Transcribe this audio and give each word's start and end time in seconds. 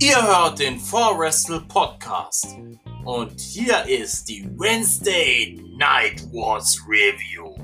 Ihr 0.00 0.20
hört 0.20 0.58
den 0.58 0.80
4Wrestle 0.80 1.60
Podcast 1.68 2.56
und 3.04 3.40
hier 3.40 3.84
ist 3.86 4.28
die 4.28 4.44
Wednesday 4.58 5.62
Night 5.76 6.24
Wars 6.32 6.76
Review. 6.88 7.54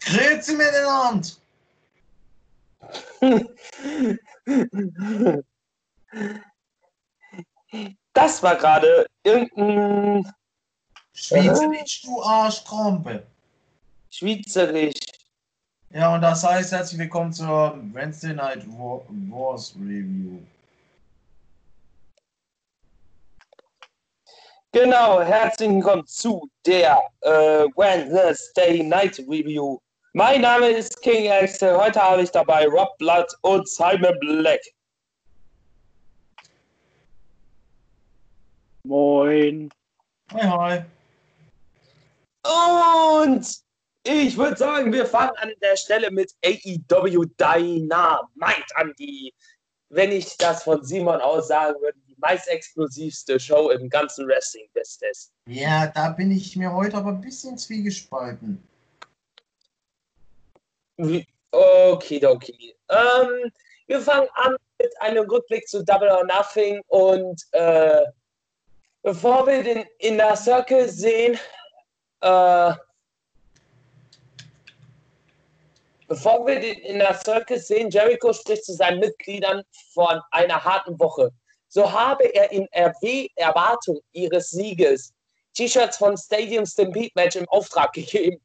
Grüezi 0.00 0.54
miteinander! 0.54 1.28
Das 8.12 8.42
war 8.42 8.56
gerade 8.56 9.06
irgendein 9.22 10.30
Schweizerdeutsch, 11.14 12.02
du 12.04 12.20
Arschkrampe. 12.22 13.24
Schweizerisch. 14.10 14.94
Ja, 15.90 16.14
und 16.14 16.22
das 16.22 16.42
heißt 16.42 16.72
herzlich 16.72 16.98
willkommen 16.98 17.32
zur 17.32 17.78
Wednesday 17.92 18.34
Night 18.34 18.66
Wa- 18.66 19.00
Wars 19.30 19.74
Review. 19.76 20.40
Genau, 24.72 25.22
herzlich 25.22 25.70
willkommen 25.70 26.04
zu 26.04 26.50
der 26.66 27.00
äh, 27.20 27.30
Wednesday 27.76 28.82
Night 28.82 29.20
Review. 29.20 29.78
Mein 30.14 30.40
Name 30.40 30.66
ist 30.66 31.00
King 31.02 31.30
Axel. 31.30 31.76
Heute 31.76 32.02
habe 32.02 32.22
ich 32.22 32.30
dabei 32.30 32.66
Rob 32.66 32.98
Blood 32.98 33.26
und 33.42 33.68
Simon 33.68 34.18
Black. 34.18 34.60
Moin. 38.82 39.70
Hi, 40.32 40.40
hi. 40.42 40.84
Und 42.44 43.46
ich 44.06 44.36
würde 44.36 44.56
sagen, 44.56 44.92
wir 44.92 45.06
fangen 45.06 45.36
an 45.36 45.52
der 45.62 45.76
Stelle 45.76 46.10
mit 46.10 46.32
AEW 46.44 47.24
Dynamite 47.38 48.76
an, 48.76 48.92
die, 48.98 49.32
wenn 49.88 50.12
ich 50.12 50.36
das 50.36 50.62
von 50.64 50.84
Simon 50.84 51.20
aus 51.20 51.48
sagen 51.48 51.80
würde, 51.80 51.98
die 52.06 52.16
meist 52.18 52.48
explosivste 52.48 53.40
Show 53.40 53.70
im 53.70 53.88
ganzen 53.88 54.26
Wrestling-Business. 54.28 55.32
Ja, 55.48 55.86
da 55.86 56.10
bin 56.10 56.30
ich 56.30 56.54
mir 56.56 56.72
heute 56.72 56.96
aber 56.98 57.10
ein 57.10 57.20
bisschen 57.20 57.56
zwiegespalten. 57.58 58.62
Wie- 60.96 61.26
Okay, 61.50 62.24
okay. 62.26 62.74
Ähm, 62.88 63.52
wir 63.86 64.00
fangen 64.00 64.28
an 64.34 64.56
mit 64.80 64.92
einem 65.00 65.30
Rückblick 65.30 65.68
zu 65.68 65.84
Double 65.84 66.08
or 66.10 66.24
Nothing 66.24 66.80
und 66.88 67.40
äh, 67.52 68.02
bevor 69.02 69.46
wir 69.46 69.62
den 69.62 69.84
Inner 70.00 70.34
Circle 70.34 70.88
sehen, 70.88 71.38
äh, 72.24 72.74
bevor 76.08 76.46
wir 76.46 76.58
den 76.58 76.78
Inner 76.78 77.14
Circle 77.14 77.58
sehen, 77.58 77.90
Jericho 77.90 78.32
spricht 78.32 78.64
zu 78.64 78.72
seinen 78.72 79.00
Mitgliedern 79.00 79.62
von 79.92 80.20
einer 80.30 80.64
harten 80.64 80.98
Woche. 80.98 81.30
So 81.68 81.90
habe 81.90 82.24
er 82.24 82.50
in 82.50 82.66
RW 82.74 83.28
Erwartung 83.36 84.00
ihres 84.12 84.50
Sieges 84.50 85.12
T-Shirts 85.54 85.98
von 85.98 86.16
Stadium 86.16 86.64
Stampede 86.64 87.12
Match 87.14 87.36
im 87.36 87.48
Auftrag 87.48 87.92
gegeben. 87.92 88.40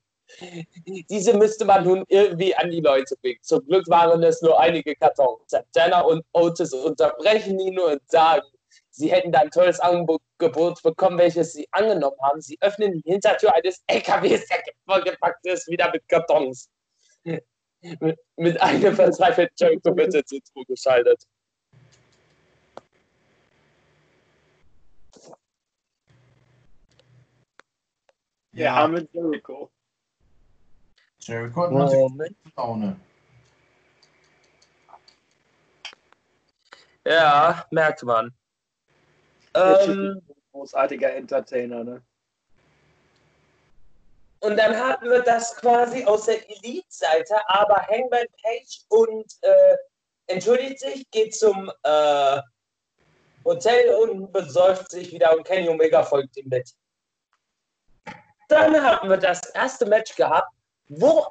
Diese 1.09 1.33
müsste 1.35 1.66
man 1.66 1.83
nun 1.83 2.03
irgendwie 2.07 2.55
an 2.55 2.69
die 2.69 2.81
Leute 2.81 3.16
bringen. 3.22 3.39
Zum 3.41 3.66
Glück 3.66 3.88
waren 3.88 4.22
es 4.23 4.41
nur 4.41 4.59
einige 4.59 4.95
Kartons. 4.95 5.41
Santana 5.47 6.02
und 6.02 6.23
Otis 6.33 6.73
unterbrechen 6.73 7.59
ihn 7.59 7.80
und 7.80 8.02
sagen, 8.11 8.45
sie 9.00 9.11
hätten 9.11 9.31
da 9.31 9.39
ein 9.39 9.50
tolles 9.50 9.80
Angebot 9.80 10.22
bekommen, 10.83 11.17
welches 11.17 11.53
sie 11.53 11.67
angenommen 11.72 12.17
haben. 12.22 12.42
Sie 12.42 12.58
öffnen 12.59 12.92
die 12.92 13.02
Hintertür 13.09 13.56
eines 13.56 13.81
LKWs, 13.88 14.45
der 14.47 14.64
vollgepackt 14.86 15.45
ist, 15.45 15.67
wieder 15.69 15.89
mit 15.91 16.06
Kartons. 16.09 16.69
mit, 17.23 18.19
mit 18.36 18.61
einem 18.61 18.94
verzweifelten 18.94 19.56
Jericho 19.58 19.94
bitte 19.94 20.22
zugeschaltet. 20.25 21.24
Der 28.51 28.74
arme 28.74 29.07
Jericho. 29.13 29.72
Jericho 31.19 31.63
hat 31.63 31.72
Moment. 31.72 32.35
Laune. 32.57 33.00
Ja, 37.06 37.66
merkt 37.72 38.03
man. 38.03 38.34
Ähm, 39.54 40.22
großartiger 40.52 41.14
Entertainer, 41.14 41.84
ne? 41.84 42.02
Und 44.42 44.56
dann 44.56 44.78
hatten 44.78 45.10
wir 45.10 45.22
das 45.22 45.56
quasi 45.58 46.06
aus 46.06 46.26
der 46.26 46.50
Elite-Seite, 46.50 47.36
aber 47.48 47.86
Hangman 47.88 48.26
Page 48.42 48.82
und 48.88 49.26
äh, 49.42 49.76
entschuldigt 50.28 50.80
sich, 50.80 51.10
geht 51.12 51.36
zum 51.36 51.70
äh, 51.84 52.42
Hotel 53.44 53.94
und 53.96 54.32
besäuft 54.32 54.92
sich 54.92 55.12
wieder 55.12 55.36
und 55.36 55.44
Kenny 55.44 55.68
Omega 55.68 56.04
folgt 56.04 56.38
ihm 56.38 56.48
mit. 56.48 56.72
Dann 58.48 58.81
hatten 58.81 59.10
wir 59.10 59.18
das 59.18 59.42
erste 59.50 59.86
Match 59.86 60.16
gehabt, 60.16 60.52
wo, 60.88 61.28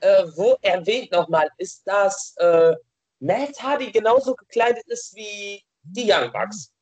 äh, 0.00 0.24
wo 0.36 0.56
erwähnt 0.62 1.12
nochmal 1.12 1.48
ist, 1.56 1.86
dass 1.86 2.34
äh, 2.36 2.74
Matt 3.20 3.60
Hardy 3.60 3.90
genauso 3.90 4.34
gekleidet 4.34 4.86
ist 4.86 5.14
wie 5.16 5.64
die 5.82 6.12
Young 6.12 6.30
Bucks. 6.30 6.72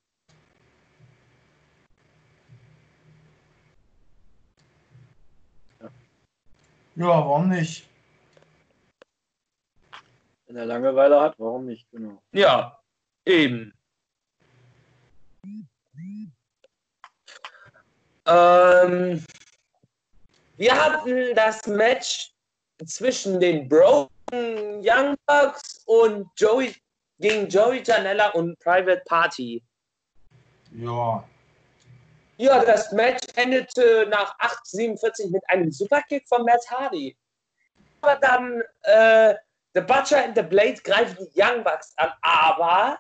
Ja, 6.97 7.09
warum 7.09 7.51
nicht? 7.51 7.87
Wenn 10.47 10.57
er 10.57 10.65
Langeweile 10.65 11.21
hat, 11.21 11.35
warum 11.39 11.67
nicht? 11.67 11.87
Genau. 11.91 12.23
Ja, 12.33 12.81
eben. 13.27 13.75
Ähm, 18.25 19.25
wir 20.57 20.85
hatten 20.85 21.35
das 21.35 21.67
Match 21.67 22.33
zwischen 22.87 23.41
den 23.41 23.69
Broken 23.69 24.11
Young 24.83 25.17
Bucks 25.27 25.83
und 25.85 26.29
Joey 26.37 26.75
gegen 27.19 27.47
Joey 27.49 27.83
Janella 27.85 28.31
und 28.31 28.59
Private 28.59 29.03
Party. 29.05 29.63
Ja. 30.73 31.23
Ja, 32.39 32.65
das 32.65 32.93
Match 32.93 33.27
endete 33.37 34.07
nach 34.11 34.39
8,47 34.39 35.31
mit 35.31 35.43
einem 35.49 35.71
Superkick 35.71 36.29
von 36.29 36.45
Matt 36.45 36.71
Hardy. 36.71 37.17
Aber 38.03 38.17
dann 38.17 38.63
äh, 38.83 39.35
The 39.75 39.81
Butcher 39.81 40.25
and 40.25 40.37
the 40.37 40.43
Blade 40.43 40.81
greifen 40.83 41.17
die 41.19 41.41
Young 41.41 41.65
Bucks 41.65 41.93
an, 41.97 42.13
aber 42.23 42.99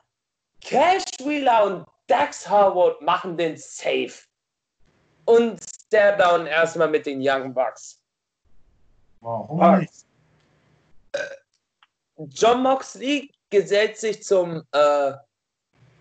Cash 0.60 1.04
Wheeler 1.20 1.64
und 1.64 1.86
Dax 2.06 2.48
Harwood 2.48 3.00
machen 3.02 3.36
den 3.36 3.56
Safe. 3.56 4.12
Und 5.26 5.60
Stare 5.86 6.16
Down 6.16 6.46
erstmal 6.46 6.88
mit 6.88 7.04
den 7.06 7.18
Young 7.20 7.52
Bucks. 7.52 8.00
Warum 9.20 9.60
Ah. 9.60 9.78
nicht? 9.78 9.92
John 12.16 12.62
Moxley 12.62 13.30
gesellt 13.50 13.96
sich 13.98 14.22
zum 14.22 14.62
äh, 14.72 15.12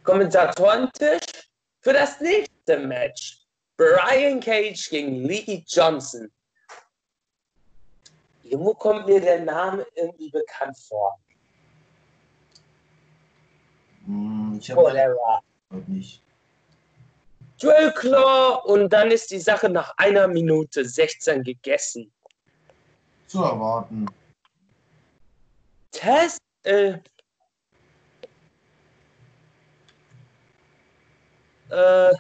Kommentatorentisch 0.04 1.22
für 1.82 1.94
das 1.94 2.20
nächste 2.22 2.55
Match. 2.68 3.46
Brian 3.78 4.40
Cage 4.40 4.90
gegen 4.90 5.24
Lee 5.26 5.64
Johnson. 5.68 6.32
Irgendwo 8.44 8.74
kommt 8.74 9.08
mir 9.08 9.20
der 9.20 9.42
Name 9.42 9.86
irgendwie 9.96 10.30
bekannt 10.30 10.78
vor. 10.78 11.20
Hm, 14.06 14.58
ich 14.60 14.70
habe 14.72 14.82
Whatever. 14.82 15.42
nicht. 15.88 16.22
Joel 17.58 17.92
Claw 17.94 18.62
und 18.66 18.90
dann 18.92 19.12
ist 19.12 19.32
die 19.32 19.40
Sache 19.40 19.70
nach 19.70 19.94
einer 19.98 20.28
Minute 20.28 20.86
16 20.86 21.44
gegessen. 21.44 22.12
Zu 23.28 23.44
erwarten. 23.44 24.06
Tess, 25.92 26.38
äh, 26.64 26.98
äh, 31.70 32.14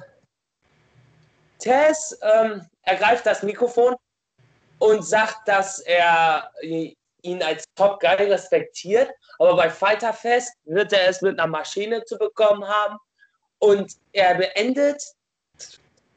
Tess 1.65 2.17
ähm, 2.21 2.63
ergreift 2.83 3.25
das 3.25 3.41
Mikrofon 3.41 3.95
und 4.77 5.03
sagt, 5.03 5.47
dass 5.47 5.79
er 5.79 6.51
ihn 6.61 7.41
als 7.41 7.65
Top 7.75 7.99
Guy 7.99 8.27
respektiert, 8.31 9.11
aber 9.39 9.55
bei 9.55 9.69
Fighter 9.69 10.13
Fest 10.13 10.53
wird 10.65 10.93
er 10.93 11.09
es 11.09 11.21
mit 11.23 11.39
einer 11.39 11.47
Maschine 11.47 12.03
zu 12.05 12.17
bekommen 12.17 12.65
haben 12.67 12.97
und 13.59 13.91
er 14.11 14.35
beendet 14.35 15.01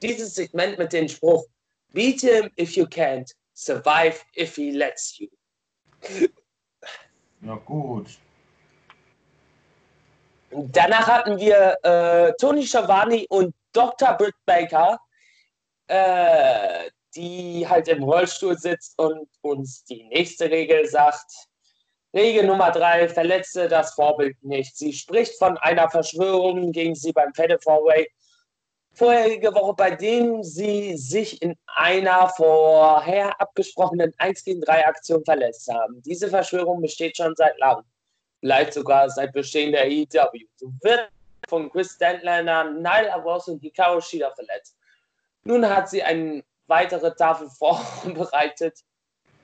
dieses 0.03 0.35
Segment 0.35 0.79
mit 0.79 0.93
dem 0.93 1.09
Spruch 1.09 1.47
Beat 1.95 2.21
him 2.21 2.51
if 2.59 2.77
you 2.77 2.85
can't, 2.85 3.33
survive 3.55 4.23
if 4.37 4.55
he 4.57 4.71
lets 4.73 5.19
you. 5.19 5.29
Ja, 7.41 7.55
gut. 7.55 8.19
Danach 10.51 11.07
hatten 11.07 11.39
wir 11.39 11.79
äh, 11.83 12.33
Tony 12.39 12.67
Schiavone 12.67 13.25
und 13.31 13.55
Dr. 13.73 14.13
Britt 14.15 14.35
Baker, 14.45 14.99
äh, 15.89 16.91
die 17.15 17.67
halt 17.69 17.89
im 17.89 18.03
Rollstuhl 18.03 18.57
sitzt 18.57 18.99
und 18.99 19.29
uns 19.43 19.85
die 19.85 20.05
nächste 20.05 20.51
Regel 20.51 20.87
sagt. 20.87 21.31
Regel 22.15 22.47
Nummer 22.47 22.71
drei, 22.71 23.09
verletze 23.09 23.69
das 23.69 23.95
Vorbild 23.95 24.37
nicht. 24.43 24.77
Sie 24.77 24.93
spricht 24.93 25.37
von 25.39 25.59
einer 25.59 25.91
Verschwörung 25.91 26.73
gegen 26.73 26.95
sie 26.95 27.13
beim 27.13 27.35
Fatal 27.35 27.59
Fourway 27.61 28.07
vorherige 28.99 29.55
Woche, 29.55 29.75
bei 29.75 29.91
dem 29.93 30.43
sie 30.43 30.97
sich 30.97 31.41
in 31.41 31.55
einer 31.67 32.29
vorher 32.31 33.41
abgesprochenen 33.41 34.13
1 34.19 34.45
gegen 34.45 34.61
3 34.61 34.87
Aktion 34.87 35.25
verletzt 35.25 35.69
haben. 35.73 36.03
Diese 36.03 36.29
Verschwörung 36.29 36.81
besteht 36.81 37.17
schon 37.17 37.35
seit 37.37 37.57
langem, 37.59 37.85
vielleicht 38.41 38.73
sogar 38.73 39.09
seit 39.09 39.33
Bestehen 39.33 39.73
der 39.73 39.89
EW. 39.89 40.45
So 40.57 40.73
wird 40.83 41.09
von 41.49 41.71
Chris 41.71 41.93
Stanlander, 41.95 42.73
Nile 42.73 43.15
Avos 43.15 43.49
und 43.49 43.61
Hikaru 43.61 44.01
Shida 44.01 44.33
verletzt. 44.35 44.77
Nun 45.49 45.67
hat 45.67 45.89
sie 45.89 46.03
eine 46.03 46.45
weitere 46.67 47.15
Tafel 47.17 47.49
vorbereitet, 47.59 48.85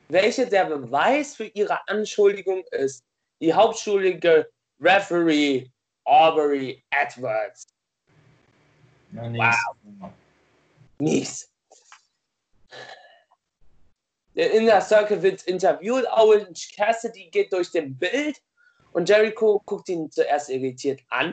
welche 0.09 0.47
der 0.47 0.67
Beweis 0.67 1.35
für 1.35 1.47
ihre 1.47 1.89
Anschuldigung 1.89 2.63
ist. 2.73 3.03
Die 3.41 3.55
hauptschuldige 3.55 4.51
Referee 4.79 5.67
Aubrey 6.05 6.85
Edwards 6.91 7.67
Ja, 9.13 9.23
Wow. 9.33 10.11
Mies. 10.99 11.51
Der 14.35 14.53
Inner 14.53 14.83
Circle 14.83 15.23
wird 15.23 15.43
interviewt, 15.45 16.05
Orange 16.09 16.75
Cassidy 16.77 17.31
geht 17.31 17.51
durch 17.53 17.71
den 17.71 17.97
Bild 17.97 18.43
und 18.93 19.09
Jericho 19.09 19.63
guckt 19.65 19.89
ihn 19.89 20.11
zuerst 20.11 20.51
irritiert 20.51 21.01
an. 21.09 21.31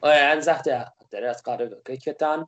Und 0.00 0.10
dann 0.10 0.42
sagt 0.42 0.66
er, 0.66 0.92
hat 0.98 1.12
er 1.12 1.22
das 1.22 1.42
gerade 1.42 1.70
wirklich 1.70 2.04
getan? 2.04 2.46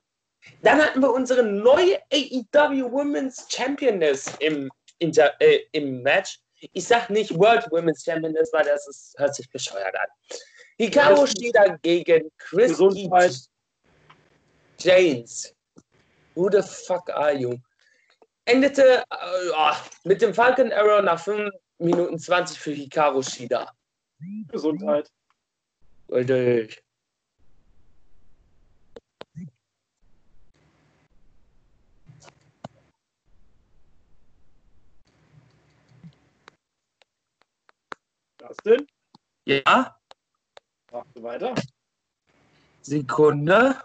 Dann 0.62 0.80
hatten 0.80 1.00
wir 1.00 1.12
unsere 1.12 1.42
neue 1.42 1.98
AEW 2.12 2.90
Women's 2.90 3.46
Championess 3.48 4.32
im, 4.40 4.70
Inter 4.98 5.32
äh, 5.40 5.60
im 5.72 6.02
Match. 6.02 6.40
Ich 6.72 6.86
sag 6.86 7.08
nicht 7.10 7.34
World 7.38 7.66
Women's 7.70 8.04
Championess, 8.04 8.50
weil 8.52 8.64
das 8.64 8.86
ist, 8.86 9.14
hört 9.18 9.34
sich 9.34 9.48
bescheuert 9.50 9.94
an. 9.94 10.08
Hikaru 10.78 11.26
steht 11.26 11.54
dagegen 11.54 12.30
Chris 12.38 12.70
Gesundheit. 12.70 13.36
James. 14.78 15.54
Who 16.34 16.50
the 16.50 16.62
fuck 16.62 17.10
are 17.10 17.34
you? 17.34 17.56
Endete 18.46 19.04
äh, 19.10 19.48
ja, 19.50 19.76
mit 20.04 20.22
dem 20.22 20.32
Falcon 20.32 20.72
Arrow 20.72 21.02
nach 21.02 21.22
5 21.22 21.50
Minuten 21.78 22.18
20 22.18 22.58
für 22.58 22.72
Hikaru 22.72 23.22
Shida. 23.22 23.70
Gesundheit. 24.48 25.10
Richtig. 26.10 26.82
Dustin, 38.50 38.84
Ja, 39.46 39.96
machst 40.90 41.10
du 41.14 41.22
weiter? 41.22 41.54
Sekunde. 42.82 43.76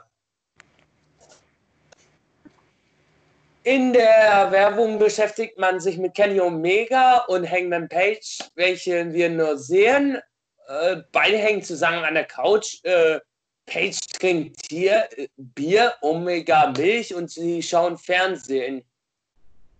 In 3.61 3.93
der 3.93 4.51
Werbung 4.51 4.97
beschäftigt 4.97 5.59
man 5.59 5.79
sich 5.79 5.99
mit 5.99 6.15
Kenny 6.15 6.39
Omega 6.39 7.25
und 7.27 7.47
Hangman 7.47 7.87
Page, 7.89 8.39
welche 8.55 9.13
wir 9.13 9.29
nur 9.29 9.59
sehen. 9.59 10.19
Äh, 10.67 11.03
beide 11.11 11.37
hängen 11.37 11.61
zusammen 11.61 12.03
an 12.03 12.15
der 12.15 12.25
Couch. 12.25 12.83
Äh, 12.85 13.19
Page 13.67 13.99
trinkt 14.19 14.67
Tier, 14.67 15.07
äh, 15.15 15.27
Bier, 15.37 15.93
Omega 16.01 16.71
Milch 16.75 17.13
und 17.13 17.29
sie 17.29 17.61
schauen 17.61 17.99
Fernsehen. 17.99 18.83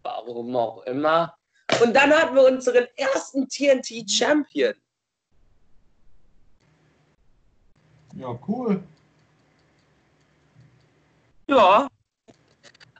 Warum 0.03 0.55
auch 0.55 0.83
immer. 0.83 1.35
Und 1.81 1.93
dann 1.93 2.11
hatten 2.13 2.35
wir 2.35 2.45
unseren 2.45 2.87
ersten 2.95 3.47
TNT 3.49 4.09
Champion. 4.09 4.73
Ja, 8.15 8.39
cool. 8.47 8.81
Ja. 11.47 11.89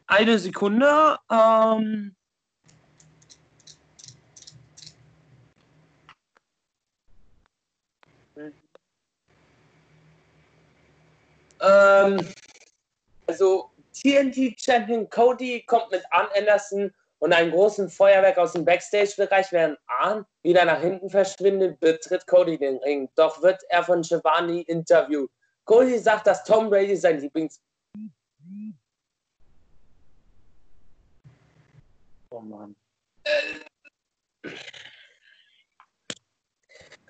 Eine 0.08 0.38
Sekunde. 0.38 1.18
Ähm, 1.32 2.16
ähm, 11.62 12.34
also 13.26 13.72
TNT 13.94 14.60
Champion 14.60 15.10
Cody 15.10 15.64
kommt 15.66 15.92
mit 15.92 16.04
Arn 16.12 16.28
Anderson 16.38 16.94
und 17.26 17.34
einem 17.34 17.50
großen 17.50 17.90
Feuerwerk 17.90 18.38
aus 18.38 18.54
dem 18.54 18.64
Backstage-Bereich, 18.66 19.52
während 19.52 19.80
Arn 19.88 20.28
wieder 20.44 20.64
nach 20.64 20.80
hinten 20.80 21.10
verschwindet, 21.10 21.80
betritt 21.80 22.28
Cody 22.28 22.56
den 22.56 22.78
Ring. 22.78 23.10
Doch 23.16 23.42
wird 23.42 23.60
er 23.70 23.84
von 23.84 24.04
Shivani 24.04 24.62
interviewt. 24.62 25.32
Cody 25.64 25.98
sagt, 25.98 26.28
dass 26.28 26.44
Tom 26.44 26.70
Brady 26.70 26.96
sein 26.96 27.20
Lieblings 27.20 27.60
Oh 32.30 32.42
Mann. 32.42 32.76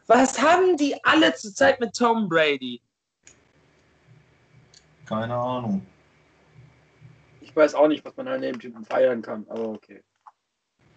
Was 0.08 0.42
haben 0.42 0.78
die 0.78 0.96
alle 1.04 1.34
zurzeit 1.34 1.82
mit 1.82 1.94
Tom 1.94 2.30
Brady? 2.30 2.82
Keine 5.06 5.36
Ahnung. 5.36 5.86
Ich 7.56 7.62
weiß 7.62 7.76
auch 7.76 7.88
nicht, 7.88 8.04
was 8.04 8.18
man 8.18 8.28
an 8.28 8.42
dem 8.42 8.60
Typen 8.60 8.84
feiern 8.84 9.22
kann, 9.22 9.46
aber 9.48 9.70
okay. 9.70 10.04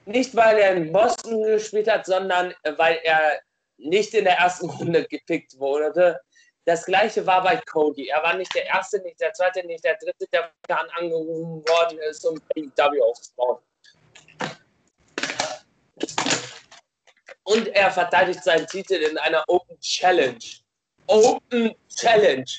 Nicht, 0.07 0.35
weil 0.35 0.59
er 0.59 0.75
in 0.75 0.93
Boston 0.93 1.45
gespielt 1.45 1.89
hat, 1.89 2.05
sondern 2.05 2.53
äh, 2.65 2.73
weil 2.77 2.99
er 3.05 3.39
nicht 3.77 4.13
in 4.13 4.25
der 4.25 4.39
ersten 4.39 4.69
Runde 4.71 5.05
gepickt 5.05 5.57
wurde. 5.61 6.19
Das 6.65 6.85
gleiche 6.85 7.25
war 7.25 7.45
bei 7.45 7.61
Cody. 7.71 8.09
Er 8.09 8.25
war 8.25 8.35
nicht 8.35 8.53
der 8.57 8.67
Erste, 8.67 9.01
nicht 9.03 9.21
der 9.21 9.33
Zweite, 9.35 9.65
nicht 9.69 9.85
der 9.85 9.97
Dritte, 9.99 10.27
der 10.33 10.51
dann 10.67 10.91
angerufen 10.97 11.63
worden 11.69 11.99
ist, 12.11 12.27
um 12.27 12.37
AEW 12.57 13.05
aufzubauen. 13.05 13.59
Und 17.45 17.69
er 17.69 17.93
verteidigt 17.93 18.43
seinen 18.43 18.67
Titel 18.67 18.95
in 18.95 19.17
einer 19.19 19.45
Open 19.47 19.79
Challenge. 19.79 20.45
Open 21.07 21.73
Challenge. 21.89 22.51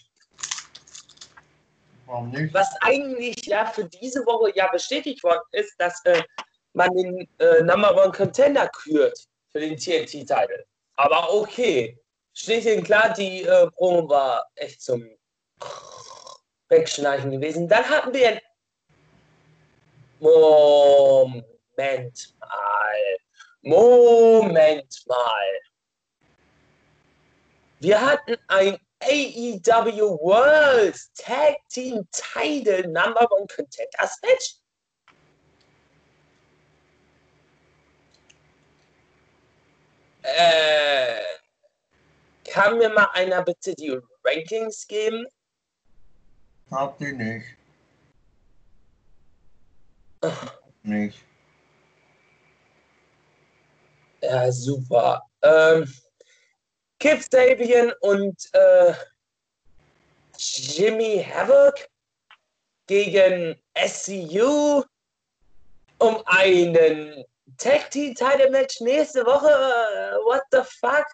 Warum 2.10 2.32
nicht? 2.32 2.54
was 2.56 2.76
eigentlich 2.82 3.46
ja 3.46 3.68
für 3.68 3.86
diese 3.86 4.26
Woche 4.26 4.52
ja 4.56 4.68
bestätigt 4.72 5.24
worden 5.24 5.44
ist, 5.52 5.76
dass 5.78 6.04
äh, 6.06 6.24
man 6.74 6.90
den 6.96 7.30
äh, 7.38 7.62
Number 7.62 7.96
One 8.04 8.12
Contender 8.12 8.68
kürt 8.70 9.28
für 9.52 9.60
den 9.60 9.78
TNT-Titel. 9.78 10.66
Aber 10.96 11.32
okay, 11.32 12.00
steht 12.34 12.66
Ihnen 12.66 12.84
klar, 12.84 13.14
die 13.14 13.44
äh, 13.44 13.68
Promo 13.72 14.10
war 14.10 14.44
echt 14.56 14.82
zum 14.82 15.08
Wegschnarchen 16.70 17.30
gewesen. 17.30 17.68
Dann 17.68 17.88
hatten 17.88 18.12
wir 18.12 18.30
ein 18.30 18.40
Moment 20.20 21.44
mal. 22.40 23.18
Moment 23.62 25.04
mal. 25.08 25.60
Wir 27.80 28.02
hatten 28.02 28.36
ein 28.48 28.78
AEW 29.02 30.20
World 30.22 30.98
Tag 31.16 31.56
Team 31.70 32.08
Title 32.12 32.84
Number 32.88 33.28
One 33.32 33.48
Contenders 33.48 34.20
Match. 34.22 34.56
Äh, 40.22 41.22
kann 42.50 42.78
mir 42.78 42.90
mal 42.90 43.08
einer 43.14 43.42
bitte 43.42 43.74
die 43.74 43.98
Rankings 44.24 44.86
geben? 44.88 45.26
Habt 46.72 47.02
ihr 47.02 47.14
nicht. 47.14 47.46
Nicht. 50.84 51.24
Ja, 54.22 54.52
super. 54.52 55.24
Ähm, 55.42 55.92
Kip 57.00 57.24
Sabian 57.24 57.94
und 58.02 58.50
äh, 58.54 58.94
Jimmy 60.38 61.24
Havoc 61.24 61.88
gegen 62.88 63.56
SCU 63.88 64.84
um 66.00 66.22
einen 66.26 67.24
Tag 67.58 67.90
Team 67.92 68.16
Title 68.16 68.50
Match 68.52 68.82
nächste 68.82 69.26
Woche. 69.26 69.48
Äh, 69.48 70.16
What 70.26 70.44
the 70.52 70.62
fuck? 70.64 71.06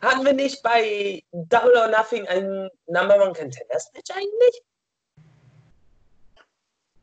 Hatten 0.00 0.24
wir 0.24 0.32
nicht 0.32 0.62
bei 0.62 1.22
Double 1.32 1.76
or 1.76 1.88
Nothing 1.88 2.26
ein 2.28 2.70
Number 2.86 3.16
One 3.16 3.32
Contenders 3.32 3.90
Match 3.92 4.10
eigentlich? 4.10 4.62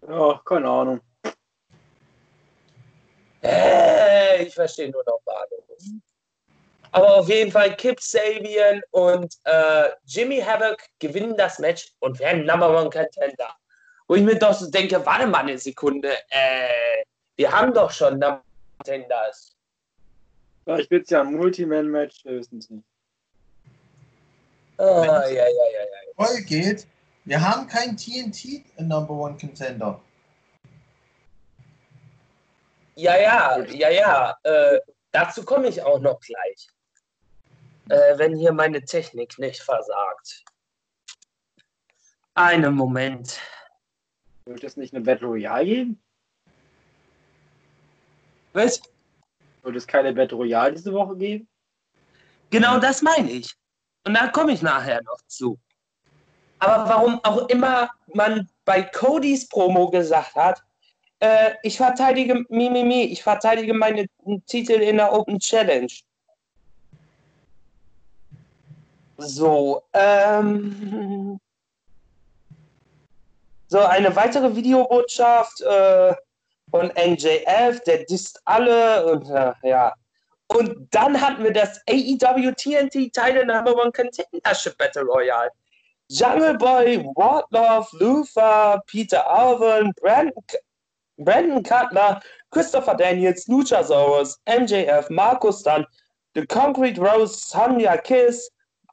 Ja, 0.07 0.41
keine 0.45 0.69
Ahnung. 0.69 1.01
Äh, 3.43 4.43
ich 4.43 4.53
verstehe 4.53 4.89
nur 4.89 5.03
noch 5.05 5.19
Bahnhof. 5.23 6.01
Aber 6.91 7.15
auf 7.15 7.29
jeden 7.29 7.51
Fall 7.51 7.75
Kip 7.77 8.01
Sabian 8.01 8.81
und 8.91 9.33
äh, 9.45 9.89
Jimmy 10.05 10.41
Havoc 10.41 10.77
gewinnen 10.99 11.37
das 11.37 11.59
Match 11.59 11.93
und 11.99 12.19
werden 12.19 12.45
Number 12.45 12.69
One 12.69 12.89
Contender. 12.89 13.55
Wo 14.07 14.15
ich 14.15 14.23
mir 14.23 14.37
doch 14.37 14.53
so 14.53 14.69
denke, 14.69 15.03
warte 15.05 15.25
mal 15.25 15.39
eine 15.39 15.57
Sekunde, 15.57 16.11
äh, 16.29 17.03
wir 17.37 17.51
haben 17.51 17.73
doch 17.73 17.91
schon 17.91 18.19
Contenders. 18.77 19.55
Vielleicht 20.65 20.91
wird 20.91 21.03
es 21.05 21.09
ja 21.11 21.21
ein 21.21 21.33
Multiman-Match, 21.33 22.25
wir 22.25 22.39
wissen 22.39 22.59
es 22.59 22.69
nicht. 22.69 22.85
Ah, 24.77 25.25
ja, 25.27 25.27
ja, 25.27 25.45
ja, 25.47 25.47
ja. 25.47 26.25
Voll 26.25 26.41
geht. 26.41 26.87
Wir 27.23 27.39
haben 27.39 27.67
kein 27.67 27.95
TNT 27.95 28.63
Number 28.79 29.13
One 29.13 29.37
Contender. 29.37 30.01
Ja, 32.95 33.15
ja, 33.17 33.63
ja, 33.63 33.89
ja. 33.89 34.37
Äh, 34.43 34.79
dazu 35.11 35.43
komme 35.43 35.67
ich 35.67 35.81
auch 35.81 35.99
noch 35.99 36.19
gleich. 36.19 36.67
Äh, 37.89 38.17
wenn 38.17 38.35
hier 38.35 38.51
meine 38.51 38.83
Technik 38.83 39.37
nicht 39.39 39.61
versagt. 39.61 40.43
Einen 42.35 42.75
Moment. 42.75 43.39
Wird 44.45 44.63
es 44.63 44.77
nicht 44.77 44.93
eine 44.93 45.03
Battle 45.03 45.27
Royale 45.27 45.65
geben? 45.65 46.03
Was? 48.53 48.81
Wird 49.63 49.75
es 49.75 49.87
keine 49.87 50.13
Battle 50.13 50.37
Royale 50.37 50.73
diese 50.73 50.93
Woche 50.93 51.15
geben? 51.15 51.47
Genau 52.49 52.79
das 52.79 53.01
meine 53.01 53.31
ich. 53.31 53.53
Und 54.05 54.13
da 54.13 54.27
komme 54.27 54.51
ich 54.51 54.61
nachher 54.61 55.01
noch 55.03 55.21
zu. 55.27 55.59
Aber 56.59 56.87
warum 56.87 57.19
auch 57.23 57.47
immer 57.49 57.89
man 58.13 58.47
bei 58.65 58.83
Codys 58.83 59.47
Promo 59.47 59.89
gesagt 59.89 60.35
hat, 60.35 60.61
äh, 61.19 61.53
ich 61.63 61.77
verteidige 61.77 62.45
Mimimi, 62.49 62.83
mi, 62.83 62.83
mi, 62.83 63.03
ich 63.03 63.23
verteidige 63.23 63.73
meine 63.73 64.07
Titel 64.47 64.73
in 64.73 64.97
der 64.97 65.11
Open 65.13 65.39
Challenge. 65.39 65.91
So, 69.23 69.83
ähm, 69.93 71.39
so 73.67 73.79
eine 73.79 74.15
weitere 74.15 74.55
Videobotschaft 74.55 75.61
äh, 75.61 76.13
von 76.69 76.91
NJF, 76.95 77.81
der 77.85 78.05
disst 78.05 78.41
alle 78.45 79.05
und 79.05 79.29
äh, 79.29 79.53
ja. 79.63 79.93
Und 80.47 80.87
dann 80.91 81.19
hatten 81.19 81.43
wir 81.43 81.53
das 81.53 81.79
AEW 81.87 82.51
TNT 82.51 83.13
Title 83.13 83.45
Number 83.45 83.73
One 83.73 83.91
Contendership 83.91 84.77
Battle 84.77 85.03
Royale. 85.03 85.49
Jungle 86.09 86.57
Boy, 86.57 87.05
Wardlove, 87.15 87.87
Luther, 87.93 88.81
Peter 88.87 89.23
Alvin, 89.25 89.93
Brandon, 90.01 90.33
Brandon 91.17 91.63
Cutler, 91.63 92.21
Christopher 92.51 92.95
Daniels, 92.95 93.47
Luchasaurus, 93.47 94.37
MJF, 94.45 95.09
Markus 95.09 95.63
Dunn, 95.63 95.85
The 96.35 96.45
Concrete 96.45 96.97
Rose, 96.97 97.47
Sonya 97.47 97.95
Kiss, 97.95 98.49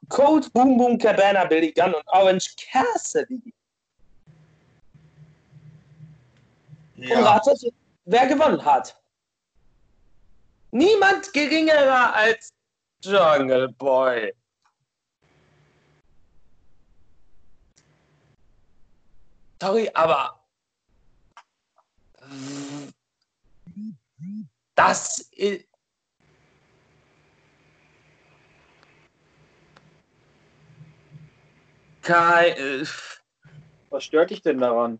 Code 0.07 0.49
Boom 0.53 0.77
Boom 0.77 0.97
Cabana, 0.97 1.45
Billy 1.45 1.71
Gunn 1.71 1.93
und 1.93 2.07
Orange 2.07 2.55
Cassidy. 2.55 3.53
Und 6.95 7.11
ratet, 7.11 7.73
wer 8.05 8.27
gewonnen 8.27 8.63
hat. 8.63 8.99
Niemand 10.71 11.31
geringerer 11.33 12.13
als 12.13 12.53
Jungle 13.03 13.69
Boy. 13.69 14.33
Sorry, 19.61 19.89
aber 19.93 20.39
das 24.75 25.19
ist. 25.31 25.68
Kai, 32.09 32.49
äh, 32.57 32.85
Was 33.91 34.03
stört 34.03 34.31
dich 34.31 34.41
denn 34.41 34.57
daran? 34.57 34.99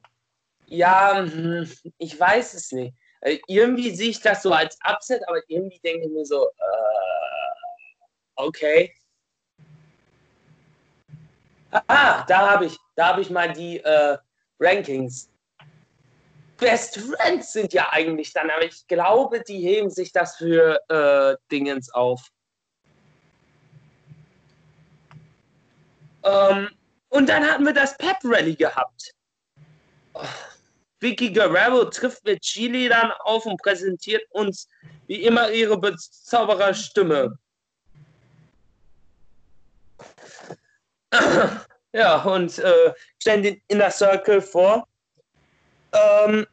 ja, 0.67 1.25
hm, 1.25 1.67
ich 1.97 2.19
weiß 2.19 2.53
es 2.53 2.71
nicht. 2.71 2.93
Äh, 3.21 3.39
Irgendwie 3.47 3.89
sehe 3.95 4.11
ich 4.11 4.21
das 4.21 4.43
so 4.43 4.53
als 4.53 4.77
Upset, 4.87 5.27
aber 5.27 5.41
irgendwie 5.47 5.79
denke 5.79 6.05
ich 6.05 6.11
mir 6.13 6.23
so, 6.23 6.45
äh, 6.45 7.55
okay. 8.35 8.93
Ah, 11.71 12.23
da 12.27 12.51
habe 12.51 12.65
ich, 12.67 12.77
da 12.95 13.07
habe 13.07 13.21
ich 13.21 13.31
mal 13.31 13.51
die 13.53 13.79
äh, 13.79 14.15
Rankings. 14.59 15.31
Best 16.57 16.99
Friends 16.99 17.53
sind 17.53 17.73
ja 17.73 17.91
eigentlich 17.91 18.33
dann, 18.33 18.51
aber 18.51 18.65
ich 18.65 18.85
glaube, 18.85 19.41
die 19.41 19.61
heben 19.61 19.89
sich 19.89 20.11
das 20.11 20.35
für 20.35 20.79
äh, 20.89 21.35
Dingens 21.51 21.91
auf. 21.91 22.21
Ähm, 26.23 26.69
und 27.19 27.27
dann 27.27 27.45
hatten 27.45 27.65
wir 27.65 27.73
das 27.73 27.97
Pep 27.97 28.15
Rally 28.23 28.55
gehabt. 28.55 29.13
Oh, 30.13 30.21
Vicky 31.01 31.33
Guerrero 31.33 31.83
trifft 31.83 32.23
mit 32.23 32.41
Chili 32.41 32.87
dann 32.87 33.11
auf 33.25 33.45
und 33.45 33.61
präsentiert 33.61 34.23
uns 34.29 34.69
wie 35.07 35.23
immer 35.25 35.51
ihre 35.51 35.77
Bezaubererstimme. 35.77 37.37
Ja, 41.91 42.21
und 42.23 42.59
äh, 42.59 42.93
stellen 43.17 43.43
den 43.43 43.61
Inner 43.67 43.89
Circle 43.89 44.41
vor. 44.41 44.87
Ähm, 45.91 46.45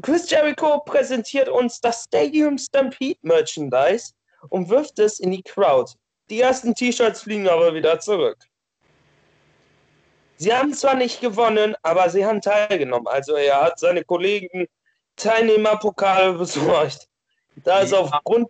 Chris 0.00 0.30
Jericho 0.30 0.78
präsentiert 0.84 1.48
uns 1.48 1.80
das 1.80 2.04
Stadium 2.04 2.56
Stampede 2.56 3.18
Merchandise 3.22 4.12
und 4.50 4.68
wirft 4.68 5.00
es 5.00 5.18
in 5.18 5.32
die 5.32 5.42
Crowd. 5.42 5.92
Die 6.30 6.40
ersten 6.40 6.74
T-Shirts 6.76 7.22
fliegen 7.22 7.48
aber 7.48 7.74
wieder 7.74 7.98
zurück. 7.98 8.38
Sie 10.42 10.52
haben 10.52 10.74
zwar 10.74 10.96
nicht 10.96 11.20
gewonnen, 11.20 11.76
aber 11.84 12.10
sie 12.10 12.26
haben 12.26 12.40
teilgenommen. 12.40 13.06
Also 13.06 13.36
er 13.36 13.62
hat 13.62 13.78
seine 13.78 14.02
Kollegen 14.02 14.66
Teilnehmerpokale 15.14 16.32
besorgt. 16.32 17.06
Da 17.54 17.78
ist 17.78 17.94
aufgrund, 17.94 18.48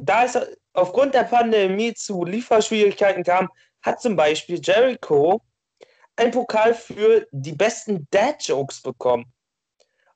da 0.00 0.24
es 0.24 0.36
aufgrund 0.72 1.14
der 1.14 1.22
Pandemie 1.22 1.94
zu 1.94 2.24
Lieferschwierigkeiten 2.24 3.22
kam, 3.22 3.48
hat 3.82 4.02
zum 4.02 4.16
Beispiel 4.16 4.60
Jericho 4.60 5.40
einen 6.16 6.32
Pokal 6.32 6.74
für 6.74 7.28
die 7.30 7.52
besten 7.52 8.08
Dad-Jokes 8.10 8.82
bekommen. 8.82 9.32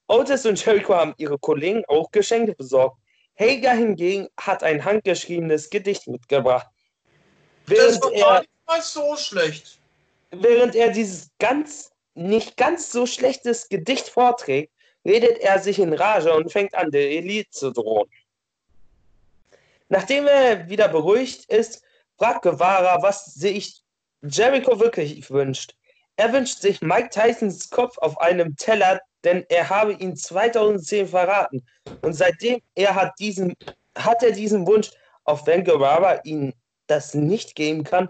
Otis 0.09 0.45
und 0.45 0.65
Jericho 0.65 0.93
haben 0.93 1.15
ihre 1.19 1.39
Kollegen 1.39 1.85
auch 1.87 2.11
Geschenke 2.11 2.57
besorgt. 2.57 2.97
Hager 3.39 3.75
hingegen 3.75 4.27
hat 4.37 4.65
ein 4.65 4.85
handgeschriebenes 4.85 5.71
Gedicht 5.71 6.09
mitgebracht. 6.09 6.67
Das 7.69 8.03
war 8.03 8.11
gar 8.11 8.41
nicht 8.41 8.51
mal 8.67 8.83
so 8.83 9.17
schlecht. 9.17 9.79
Während 10.33 10.75
er 10.75 10.91
dieses 10.91 11.31
ganz, 11.39 11.93
nicht 12.15 12.57
ganz 12.57 12.91
so 12.91 13.07
schlechtes 13.07 13.69
Gedicht 13.69 14.09
vorträgt, 14.09 14.73
redet 15.05 15.39
er 15.39 15.59
sich 15.59 15.79
in 15.79 15.93
Rage 15.93 16.33
und 16.33 16.51
fängt 16.51 16.75
an, 16.75 16.91
der 16.91 17.11
Elite 17.11 17.51
zu 17.51 17.71
drohen. 17.71 18.09
Nachdem 19.89 20.27
er 20.27 20.69
wieder 20.69 20.89
beruhigt 20.89 21.51
ist, 21.53 21.83
fragt 22.17 22.43
Guevara, 22.43 23.03
was 23.03 23.27
sich 23.27 23.83
Jericho 24.23 24.79
wirklich 24.79 25.31
wünscht. 25.31 25.75
Er 26.17 26.33
wünscht 26.33 26.61
sich 26.61 26.81
Mike 26.81 27.11
Tysons 27.11 27.69
Kopf 27.71 27.99
auf 27.99 28.19
einem 28.21 28.57
Teller, 28.57 29.01
denn 29.25 29.45
er 29.49 29.69
habe 29.69 29.93
ihn 29.95 30.17
2010 30.17 31.09
verraten. 31.09 31.67
Und 32.03 32.15
seitdem 32.15 32.61
er 32.75 32.95
hat, 32.95 33.12
diesen, 33.19 33.55
hat 33.97 34.23
er 34.23 34.33
diesen 34.33 34.67
Wunsch, 34.67 34.91
auch 35.25 35.47
wenn 35.47 35.65
Guevara 35.65 36.21
ihn 36.25 36.55
das 36.87 37.15
nicht 37.15 37.55
geben 37.55 37.85
kann, 37.85 38.09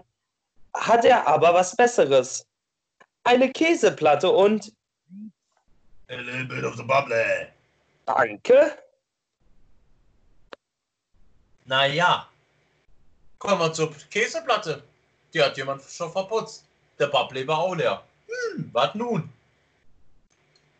hat 0.75 1.05
er 1.05 1.27
aber 1.27 1.53
was 1.53 1.75
Besseres. 1.75 2.45
Eine 3.23 3.51
Käseplatte 3.51 4.29
und 4.29 4.73
A 6.09 6.15
little 6.15 6.45
bit 6.45 6.63
of 6.63 6.75
the 6.75 6.83
bubble. 6.83 7.47
Danke. 8.05 8.77
Naja. 11.65 12.27
Kommen 13.39 13.59
wir 13.59 13.73
zur 13.73 13.93
Käseplatte. 14.11 14.83
Die 15.33 15.41
hat 15.41 15.57
jemand 15.57 15.81
schon 15.83 16.11
verputzt. 16.11 16.65
Der 16.99 17.07
Bubble 17.07 17.47
war 17.47 17.59
auch 17.59 17.75
leer. 17.75 18.03
Hm, 18.27 18.69
was 18.73 18.93
nun? 18.95 19.29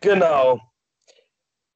Genau. 0.00 0.60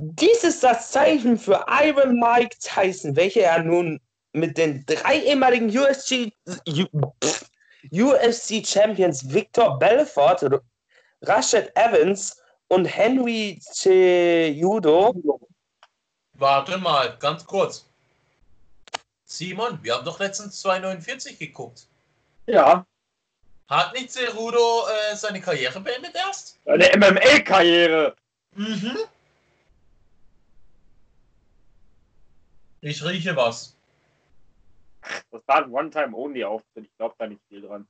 Dies 0.01 0.45
ist 0.45 0.63
das 0.63 0.93
Zeichen 0.93 1.39
für 1.39 1.65
Iron 1.69 2.21
Mike 2.21 2.57
Tyson, 2.61 3.17
welcher 3.17 3.43
er 3.43 3.63
nun 3.63 4.01
mit 4.33 4.57
den 4.57 4.85
drei 4.87 5.21
ehemaligen 5.23 5.77
USG, 5.77 6.31
UFC 7.93 8.65
Champions 8.67 9.33
Victor 9.33 9.79
Belfort, 9.79 10.43
R- 10.43 10.61
Rashad 11.23 11.71
Evans 11.77 12.37
und 12.69 12.85
Henry 12.85 13.59
Cejudo. 13.63 15.15
Warte 16.35 16.79
mal, 16.79 17.17
ganz 17.19 17.45
kurz. 17.45 17.85
Simon, 19.25 19.79
wir 19.83 19.95
haben 19.95 20.05
doch 20.05 20.19
letztens 20.21 20.61
249 20.61 21.39
geguckt. 21.39 21.87
Ja, 22.47 22.87
Hat 23.69 23.93
nicht 23.93 24.11
Cerudo 24.11 24.87
äh, 24.89 25.15
seine 25.17 25.41
Karriere 25.41 25.81
beendet 25.81 26.15
erst? 26.15 26.59
eine 26.67 26.89
MMA-Karriere. 26.97 28.15
Mhm. 28.55 28.97
Ich 32.81 33.05
rieche 33.05 33.35
was. 33.37 33.75
Das 35.31 35.47
war 35.47 35.65
ein 35.65 35.71
One-Time-Only-Auftritt. 35.71 36.85
Ich 36.87 36.97
glaube 36.97 37.15
da 37.19 37.27
nicht 37.27 37.43
viel 37.49 37.63
dran. 37.63 37.87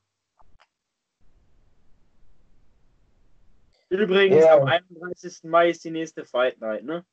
Übrigens, 3.90 4.44
Ja. 4.44 4.58
am 4.58 4.66
31. 4.66 5.44
Mai 5.48 5.70
ist 5.70 5.82
die 5.84 5.90
nächste 5.90 6.24
Fight 6.24 6.60
Night, 6.60 6.84
ne? 6.84 7.04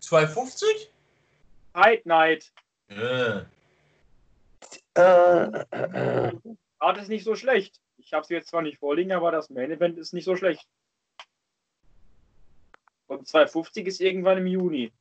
250? 0.00 0.92
Fight 1.72 2.06
Night. 2.06 2.52
Äh, 2.88 3.44
äh, 4.94 6.32
Art 6.78 6.98
ist 6.98 7.08
nicht 7.08 7.24
so 7.24 7.34
schlecht. 7.34 7.80
Ich 7.98 8.12
habe 8.12 8.24
sie 8.26 8.34
jetzt 8.34 8.48
zwar 8.48 8.62
nicht 8.62 8.78
vorliegen, 8.78 9.12
aber 9.12 9.30
das 9.30 9.50
Main 9.50 9.70
Event 9.70 9.98
ist 9.98 10.12
nicht 10.12 10.24
so 10.24 10.36
schlecht. 10.36 10.66
Und 13.08 13.26
250 13.26 13.86
ist 13.86 14.00
irgendwann 14.00 14.38
im 14.38 14.46
Juni. 14.46 14.92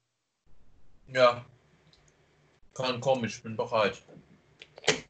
ja. 1.07 1.45
Kann 2.79 3.01
kommen, 3.01 3.25
ich 3.25 3.43
bin 3.43 3.57
bereit. 3.57 4.01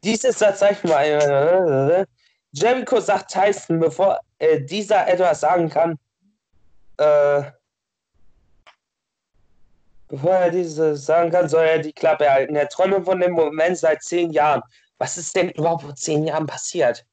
dies 0.03 0.23
ist 0.23 0.41
das 0.41 0.57
Zeichen 0.57 0.89
mal. 0.89 1.03
Äh, 1.05 2.05
Jericho 2.51 2.99
sagt 2.99 3.31
Tyson, 3.31 3.79
bevor 3.79 4.19
äh, 4.39 4.59
dieser 4.61 5.07
etwas 5.07 5.41
sagen 5.41 5.69
kann, 5.69 5.99
äh, 6.97 7.43
bevor 10.07 10.31
er 10.33 10.49
dieses 10.49 11.05
sagen 11.05 11.29
kann, 11.29 11.47
soll 11.47 11.65
er 11.65 11.77
die 11.77 11.93
Klappe 11.93 12.27
halten. 12.29 12.55
Er 12.55 12.67
träume 12.69 13.03
von 13.03 13.19
dem 13.19 13.33
Moment 13.33 13.77
seit 13.77 14.01
zehn 14.01 14.31
Jahren. 14.31 14.63
Was 14.97 15.17
ist 15.17 15.35
denn 15.35 15.49
überhaupt 15.51 15.83
vor 15.83 15.95
zehn 15.95 16.25
Jahren 16.25 16.47
passiert? 16.47 17.05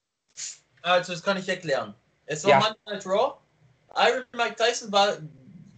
Also, 0.80 1.12
das 1.12 1.22
kann 1.22 1.36
ich 1.36 1.48
erklären. 1.48 1.94
Es 2.24 2.44
war 2.44 2.50
Ja. 2.52 2.58
Monday 2.60 2.80
Night 2.86 3.06
Raw. 3.06 3.34
Iron 3.94 4.24
Mike 4.32 4.56
Tyson 4.56 4.90
war 4.90 5.18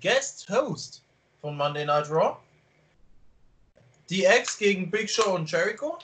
Guest 0.01 0.49
Host 0.49 1.05
von 1.41 1.57
Monday 1.57 1.85
Night 1.85 2.09
Raw. 2.09 2.37
DX 4.11 4.59
gegen 4.59 4.91
Big 4.91 5.11
Show 5.11 5.35
und 5.35 5.51
Jericho. 5.51 5.99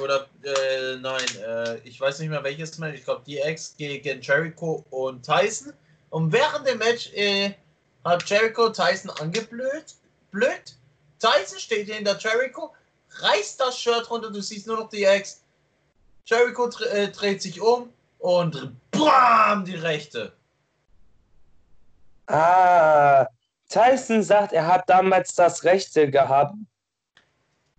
Oder, 0.00 0.26
äh, 0.42 0.96
nein, 0.96 1.24
äh, 1.46 1.78
ich 1.78 2.00
weiß 2.00 2.18
nicht 2.18 2.28
mehr 2.28 2.44
welches 2.44 2.78
Match. 2.78 2.98
Ich 2.98 3.04
glaube, 3.04 3.22
DX 3.26 3.76
gegen 3.76 4.20
Jericho 4.20 4.84
und 4.90 5.24
Tyson. 5.24 5.72
Und 6.10 6.32
während 6.32 6.66
dem 6.66 6.78
Match 6.78 7.12
äh, 7.14 7.54
hat 8.04 8.28
Jericho 8.28 8.68
Tyson 8.68 9.10
angeblöd. 9.20 9.94
Blöd. 10.30 10.76
Tyson 11.18 11.58
steht 11.58 11.90
hinter 11.90 12.18
Jericho, 12.18 12.74
reißt 13.20 13.60
das 13.60 13.78
Shirt 13.78 14.10
runter, 14.10 14.30
du 14.30 14.40
siehst 14.40 14.66
nur 14.66 14.76
noch 14.76 14.90
DX. 14.90 15.42
Jericho 16.26 16.68
dre 16.68 16.88
äh, 16.90 17.08
dreht 17.08 17.40
sich 17.40 17.60
um 17.60 17.92
und 18.18 18.76
BAM! 18.90 19.64
Die 19.64 19.76
rechte. 19.76 20.32
Ah, 22.26 23.26
Tyson 23.68 24.22
sagt, 24.22 24.52
er 24.52 24.66
hat 24.66 24.88
damals 24.88 25.34
das 25.34 25.64
Rechte 25.64 26.10
gehabt, 26.10 26.54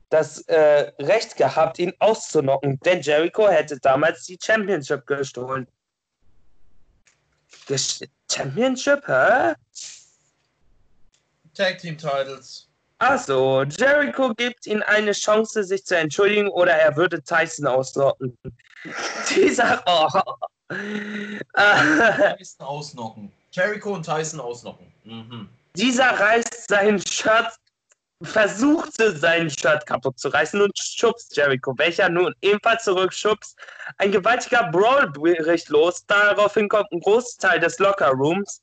das 0.10 0.42
äh, 0.48 0.92
Recht 1.00 1.36
gehabt, 1.36 1.80
ihn 1.80 1.94
auszunocken, 2.00 2.80
denn 2.82 3.02
Jericho 3.02 3.48
hätte 3.48 3.80
damals 3.80 4.24
die 4.24 4.38
Championship 4.42 5.06
gestohlen. 5.06 5.68
Ges 7.68 8.02
Championship, 8.32 9.06
hä? 9.08 9.54
Tag 11.54 11.80
Team 11.80 11.98
Titles. 11.98 12.68
Achso, 13.00 13.64
Jericho 13.64 14.34
gibt 14.34 14.66
ihm 14.66 14.84
eine 14.88 15.12
Chance, 15.12 15.64
sich 15.64 15.86
zu 15.86 15.96
entschuldigen, 15.98 16.48
oder 16.50 16.74
er 16.74 16.96
würde 16.96 17.22
Tyson 17.22 17.68
auslocken. 17.68 18.38
Dieser. 19.36 19.84
Oh. 19.86 20.22
Tyson 22.38 22.66
ausnocken. 22.66 23.32
Jericho 23.52 23.94
und 23.94 24.04
Tyson 24.04 24.40
ausnocken. 24.40 24.92
Mhm. 25.04 25.50
dieser 25.76 26.20
reißt 26.20 26.68
sein 26.68 27.00
Shirt, 27.00 27.54
versuchte 28.24 29.16
sein 29.16 29.50
Shirt 29.50 29.86
kaputt 29.86 30.20
zu 30.20 30.30
reißen 30.30 30.62
und 30.62 30.72
schubst 30.78 31.36
Jericho, 31.36 31.74
welcher 31.78 32.10
nun 32.10 32.34
ebenfalls 32.42 32.84
zurückschubst. 32.84 33.58
Ein 33.98 34.12
gewaltiger 34.12 34.72
Brawl 34.72 35.12
bricht 35.12 35.70
los, 35.70 36.06
daraufhin 36.08 36.68
kommt 36.68 36.92
ein 36.92 37.00
Großteil 37.00 37.60
des 37.60 37.78
Lockerrooms 37.80 38.62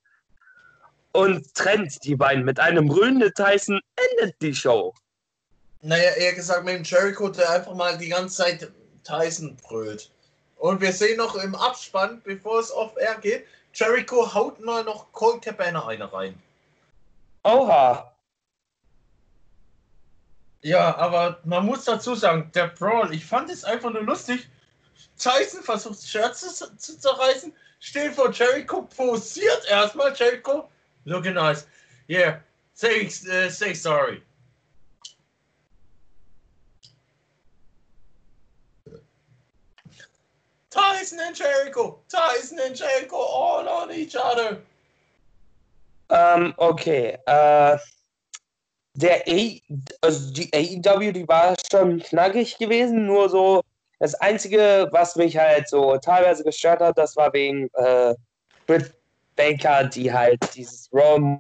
und 1.12 1.54
trennt 1.54 2.02
die 2.04 2.16
beiden. 2.16 2.44
Mit 2.44 2.58
einem 2.58 2.88
brüllenden 2.88 3.32
Tyson 3.34 3.80
endet 3.96 4.34
die 4.42 4.54
Show. 4.54 4.92
Naja, 5.82 6.10
eher 6.16 6.32
gesagt 6.32 6.64
mit 6.64 6.74
dem 6.74 6.82
Jericho, 6.82 7.28
der 7.28 7.50
einfach 7.50 7.74
mal 7.74 7.96
die 7.96 8.08
ganze 8.08 8.36
Zeit 8.36 8.72
Tyson 9.04 9.56
brüllt. 9.68 10.10
Und 10.56 10.80
wir 10.80 10.92
sehen 10.92 11.18
noch 11.18 11.36
im 11.36 11.54
Abspann, 11.54 12.22
bevor 12.24 12.60
es 12.60 12.72
off 12.72 12.96
air 12.96 13.18
geht, 13.20 13.44
Jericho 13.74 14.32
haut 14.32 14.60
mal 14.60 14.82
noch 14.82 15.12
Colt 15.12 15.42
Cabana 15.42 15.86
eine 15.86 16.10
rein. 16.12 16.40
Oha. 17.42 18.13
Ja, 20.64 20.96
aber 20.96 21.40
man 21.44 21.66
muss 21.66 21.84
dazu 21.84 22.14
sagen, 22.14 22.50
der 22.54 22.68
Brawl, 22.68 23.12
ich 23.12 23.26
fand 23.26 23.50
es 23.50 23.64
einfach 23.64 23.90
nur 23.90 24.02
lustig. 24.02 24.48
Tyson 25.18 25.62
versucht 25.62 26.02
Shirts 26.02 26.40
zu, 26.56 26.74
zu 26.78 26.98
zerreißen, 26.98 27.52
steht 27.80 28.14
vor 28.14 28.32
Jericho, 28.32 28.80
posiert 28.96 29.62
erstmal 29.68 30.14
Jericho. 30.14 30.70
Looking 31.04 31.34
nice. 31.34 31.66
Yeah, 32.08 32.38
say, 32.72 33.06
uh, 33.06 33.50
say 33.50 33.74
sorry. 33.74 34.22
Tyson 40.70 41.20
and 41.20 41.36
Jericho, 41.36 42.00
Tyson 42.08 42.58
and 42.58 42.74
Jericho 42.74 43.18
all 43.18 43.68
on 43.68 43.92
each 43.92 44.16
other. 44.16 44.62
Ähm, 46.08 46.54
okay. 46.56 47.18
Äh, 47.26 47.76
der 48.94 49.22
A 49.26 49.60
also 50.00 50.32
die 50.32 50.50
AEW, 50.52 51.12
die 51.12 51.28
war 51.28 51.54
schon 51.70 52.00
knackig 52.00 52.58
gewesen, 52.58 53.06
nur 53.06 53.28
so 53.28 53.62
das 53.98 54.14
Einzige, 54.16 54.88
was 54.92 55.16
mich 55.16 55.36
halt 55.36 55.68
so 55.68 55.96
teilweise 55.98 56.44
gestört 56.44 56.80
hat, 56.80 56.98
das 56.98 57.16
war 57.16 57.32
wegen 57.32 57.68
äh, 57.74 58.14
Britt 58.66 58.92
Baker, 59.36 59.84
die 59.84 60.12
halt 60.12 60.38
dieses 60.54 60.88
Raw 60.92 61.38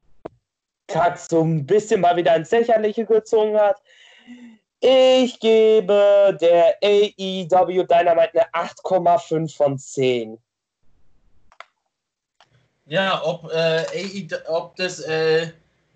Kack 0.86 1.18
so 1.18 1.42
ein 1.42 1.64
bisschen 1.64 2.00
mal 2.00 2.16
wieder 2.16 2.36
ins 2.36 2.50
Lächerliche 2.50 3.06
gezogen 3.06 3.56
hat. 3.58 3.80
Ich 4.80 5.40
gebe 5.40 6.36
der 6.40 6.76
AEW 6.82 7.84
Dynamite 7.84 8.46
eine 8.52 8.68
8,5 8.68 9.56
von 9.56 9.78
10. 9.78 10.38
Ja, 12.86 13.22
ob, 13.24 13.50
äh, 13.50 13.86
AEW 13.94 14.36
ob 14.48 14.76
das 14.76 15.00
äh, 15.00 15.48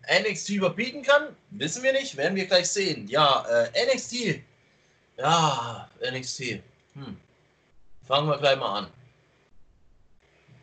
NXT 0.09 0.51
überbieten 0.51 1.03
kann, 1.03 1.37
wissen 1.51 1.83
wir 1.83 1.93
nicht, 1.93 2.17
werden 2.17 2.35
wir 2.35 2.47
gleich 2.47 2.71
sehen. 2.71 3.07
Ja, 3.09 3.45
äh, 3.47 3.95
NXT. 3.95 4.43
Ja, 5.19 5.91
NXT. 6.01 6.63
Hm. 6.95 7.21
Fangen 8.07 8.29
wir 8.29 8.39
gleich 8.39 8.59
mal 8.59 8.79
an. 8.79 8.93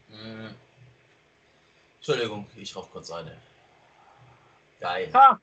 Hm. 0.09 0.55
Entschuldigung, 1.97 2.47
ich 2.55 2.75
rauche 2.75 2.89
kurz 2.89 3.11
eine. 3.11 3.37
Geil. 4.79 5.11
Ha! 5.13 5.39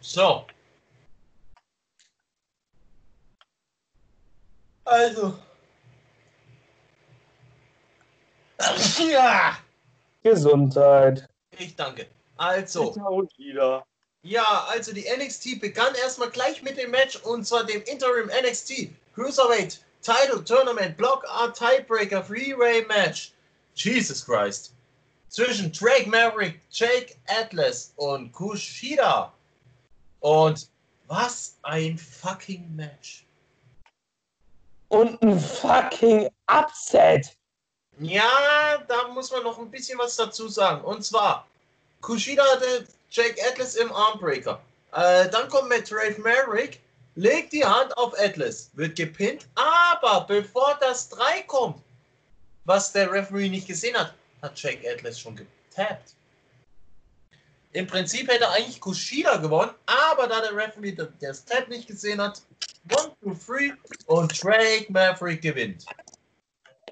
So. 0.00 0.46
Also. 4.84 5.38
Ja. 8.98 9.56
Gesundheit. 10.22 11.28
Ich 11.58 11.74
danke. 11.76 12.06
Also, 12.36 12.92
Und 12.92 13.36
wieder. 13.38 13.84
ja, 14.22 14.66
also 14.68 14.92
die 14.92 15.06
NXT 15.08 15.60
begann 15.60 15.94
erstmal 15.96 16.30
gleich 16.30 16.62
mit 16.62 16.76
dem 16.78 16.90
Match 16.90 17.16
und 17.24 17.46
zwar 17.46 17.64
dem 17.64 17.82
Interim 17.82 18.28
NXT 18.28 18.90
Cruiserweight 19.14 19.80
Title 20.02 20.44
Tournament 20.44 20.96
Block 20.96 21.24
Art 21.28 21.58
Tiebreaker 21.58 22.22
Freeway 22.22 22.84
Match. 22.86 23.32
Jesus 23.74 24.24
Christ. 24.24 24.74
Zwischen 25.28 25.70
Drake 25.72 26.08
Maverick, 26.08 26.60
Jake 26.70 27.16
Atlas 27.26 27.92
und 27.96 28.32
Kushida. 28.32 29.32
Und 30.20 30.68
was 31.06 31.58
ein 31.62 31.98
fucking 31.98 32.74
Match. 32.74 33.26
Und 34.88 35.20
ein 35.22 35.38
fucking 35.38 36.28
Upset. 36.46 37.36
Ja, 37.98 38.22
da 38.86 39.08
muss 39.08 39.30
man 39.30 39.42
noch 39.42 39.58
ein 39.58 39.70
bisschen 39.70 39.98
was 39.98 40.16
dazu 40.16 40.48
sagen. 40.48 40.82
Und 40.84 41.04
zwar, 41.04 41.46
Kushida 42.00 42.44
hatte 42.44 42.86
Jake 43.10 43.40
Atlas 43.46 43.76
im 43.76 43.92
Armbreaker. 43.92 44.60
Äh, 44.92 45.28
dann 45.28 45.48
kommt 45.48 45.68
Matt 45.68 45.90
Drake 45.90 46.20
Merrick, 46.20 46.80
legt 47.14 47.52
die 47.52 47.64
Hand 47.64 47.96
auf 47.96 48.18
Atlas, 48.18 48.70
wird 48.74 48.96
gepinnt, 48.96 49.46
aber 49.54 50.26
bevor 50.26 50.78
das 50.80 51.08
3 51.10 51.42
kommt, 51.42 51.82
was 52.64 52.92
der 52.92 53.10
Referee 53.10 53.48
nicht 53.48 53.66
gesehen 53.66 53.96
hat, 53.96 54.14
hat 54.42 54.60
Jake 54.60 54.88
Atlas 54.90 55.18
schon 55.18 55.36
getappt. 55.36 56.14
Im 57.72 57.86
Prinzip 57.86 58.28
hätte 58.28 58.48
eigentlich 58.48 58.80
Kushida 58.80 59.36
gewonnen, 59.36 59.72
aber 59.86 60.26
da 60.26 60.40
der 60.40 60.56
Referee 60.56 60.96
das 61.20 61.44
Tap 61.44 61.68
nicht 61.68 61.86
gesehen 61.86 62.20
hat, 62.20 62.40
1, 62.88 63.44
2, 63.44 63.68
3 63.68 63.74
und 64.06 64.42
Drake 64.42 64.86
Maverick 64.88 65.42
gewinnt. 65.42 65.84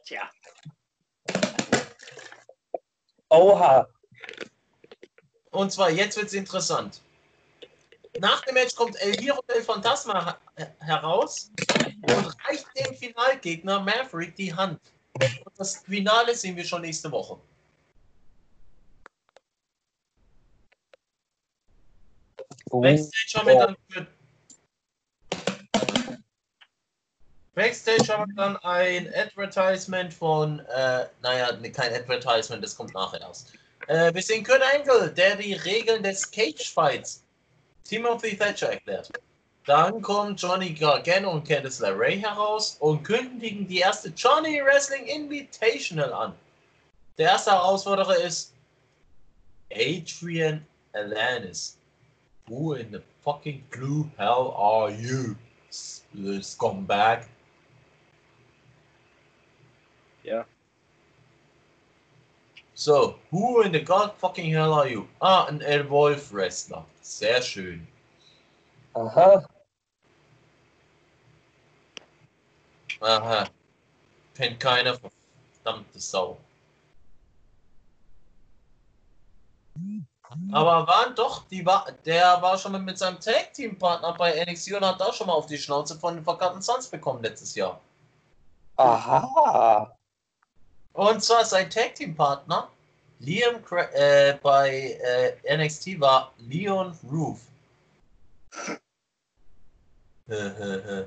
Tja. 0.05 0.31
Oha. 3.29 3.89
Und 5.51 5.73
zwar, 5.73 5.91
jetzt 5.91 6.17
wird's 6.17 6.35
interessant. 6.35 7.01
Nach 8.19 8.41
dem 8.43 8.55
Match 8.55 8.75
kommt 8.75 8.97
El 9.01 9.15
Hiro 9.17 9.43
del 9.43 9.63
Fantasma 9.63 10.39
he- 10.57 10.65
heraus 10.81 11.51
und 12.03 12.37
reicht 12.47 12.67
dem 12.79 12.95
Finalgegner 12.95 13.81
Maverick 13.81 14.35
die 14.37 14.55
Hand. 14.55 14.81
Und 15.15 15.59
das 15.59 15.79
Finale 15.79 16.35
sehen 16.35 16.57
wir 16.57 16.65
schon 16.65 16.83
nächste 16.83 17.11
Woche. 17.11 17.39
Backstage 22.71 23.33
haben 23.35 23.47
wir 23.47 23.59
dann 23.59 23.77
für 23.89 24.07
Backstage 27.57 28.07
haben 28.13 28.31
wir 28.31 28.37
dann 28.37 28.57
ein 28.59 29.11
Advertisement 29.15 30.13
von, 30.13 30.61
äh, 30.61 31.07
naja, 31.23 31.51
kein 31.73 31.95
Advertisement, 31.95 32.63
das 32.63 32.77
kommt 32.77 32.93
nachher 32.93 33.23
erst. 33.23 33.55
Äh, 33.87 34.13
wir 34.13 34.21
sehen 34.21 34.45
Kurt 34.45 34.61
Angle, 34.75 35.11
der 35.11 35.37
die 35.37 35.55
Regeln 35.55 36.03
des 36.03 36.31
Cage 36.31 36.71
Fights 36.71 37.25
Timothy 37.85 38.37
Thatcher 38.37 38.73
erklärt. 38.73 39.11
Dann 39.65 40.03
kommen 40.03 40.37
Johnny 40.37 40.75
Gargano 40.75 41.31
und 41.31 41.49
Candice 41.49 41.81
LeRae 41.81 42.19
heraus 42.19 42.77
und 42.81 43.03
kündigen 43.05 43.67
die 43.67 43.79
erste 43.79 44.11
Johnny 44.11 44.63
Wrestling 44.63 45.07
Invitational 45.07 46.13
an. 46.13 46.35
Der 47.17 47.31
erste 47.31 47.53
Herausforderer 47.53 48.17
ist 48.17 48.53
Adrian 49.73 50.67
Alanis. 50.93 51.79
Who 52.49 52.75
in 52.75 52.93
the 52.93 53.01
fucking 53.25 53.65
blue 53.71 54.11
hell 54.19 54.53
are 54.55 54.91
you, 54.91 55.35
scumbag? 56.43 57.27
Ja. 60.27 60.45
So, 62.75 63.15
who 63.31 63.63
in 63.63 63.73
the 63.73 63.81
god 63.81 64.13
fucking 64.19 64.51
hell 64.53 64.73
are 64.75 64.89
you? 64.89 65.07
Ah, 65.21 65.47
ein 65.47 65.61
Evolve 65.63 66.21
Wrestler. 66.33 66.85
Sehr 67.01 67.41
schön. 67.41 67.87
Aha. 68.95 69.47
Aha. 73.01 73.49
Kennt 74.35 74.59
keiner, 74.59 74.99
verdammte 74.99 76.01
Sau. 76.01 76.39
Aber 80.51 80.87
waren 80.89 81.15
doch, 81.15 81.47
die 81.49 81.65
war, 81.65 81.87
der 82.05 82.43
war 82.43 82.59
schon 82.59 82.73
mal 82.73 82.81
mit 82.81 82.99
seinem 82.99 83.21
Tag-Team-Partner 83.21 84.13
bei 84.15 84.45
NXT 84.45 84.73
und 84.73 84.85
hat 84.85 85.01
da 85.01 85.13
schon 85.13 85.29
mal 85.29 85.35
auf 85.35 85.47
die 85.47 85.57
Schnauze 85.57 85.97
von 85.99 86.17
den 86.17 86.25
Forgotten 86.25 86.61
Sons 86.61 86.89
bekommen 86.89 87.23
letztes 87.23 87.55
Jahr. 87.55 87.81
Aha. 88.77 89.96
Und 90.97 91.23
zwar 91.23 91.45
sein 91.45 91.69
Tag-Team-Partner 91.69 92.71
Liam 93.19 93.63
Cra 93.63 93.83
äh, 93.93 94.39
bei 94.43 94.99
äh, 95.45 95.57
NXT 95.57 96.01
war 96.01 96.33
Leon 96.39 96.99
Roof. 97.11 97.41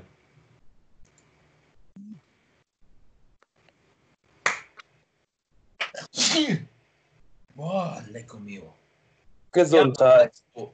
Boah, 7.54 8.02
lecko 8.10 8.38
mio. 8.38 8.72
Gesundheit. 9.50 10.34
So. 10.54 10.72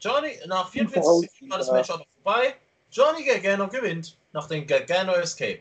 Johnny, 0.00 0.38
nach 0.46 0.70
44 0.70 1.02
Sekunden 1.02 1.50
war 1.50 1.58
das 1.58 1.70
Match 1.70 1.90
auch 1.90 1.98
noch 1.98 2.06
vorbei. 2.22 2.56
Johnny 2.90 3.24
Gargano 3.24 3.68
gewinnt 3.68 4.16
nach 4.32 4.48
dem 4.48 4.66
Gargano 4.66 5.12
Escape. 5.12 5.60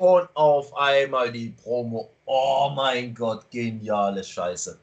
Und 0.00 0.34
auf 0.34 0.74
einmal 0.78 1.30
die 1.30 1.50
Promo. 1.50 2.08
Oh 2.24 2.72
mein 2.74 3.14
Gott, 3.14 3.50
geniale 3.50 4.24
Scheiße. 4.24 4.78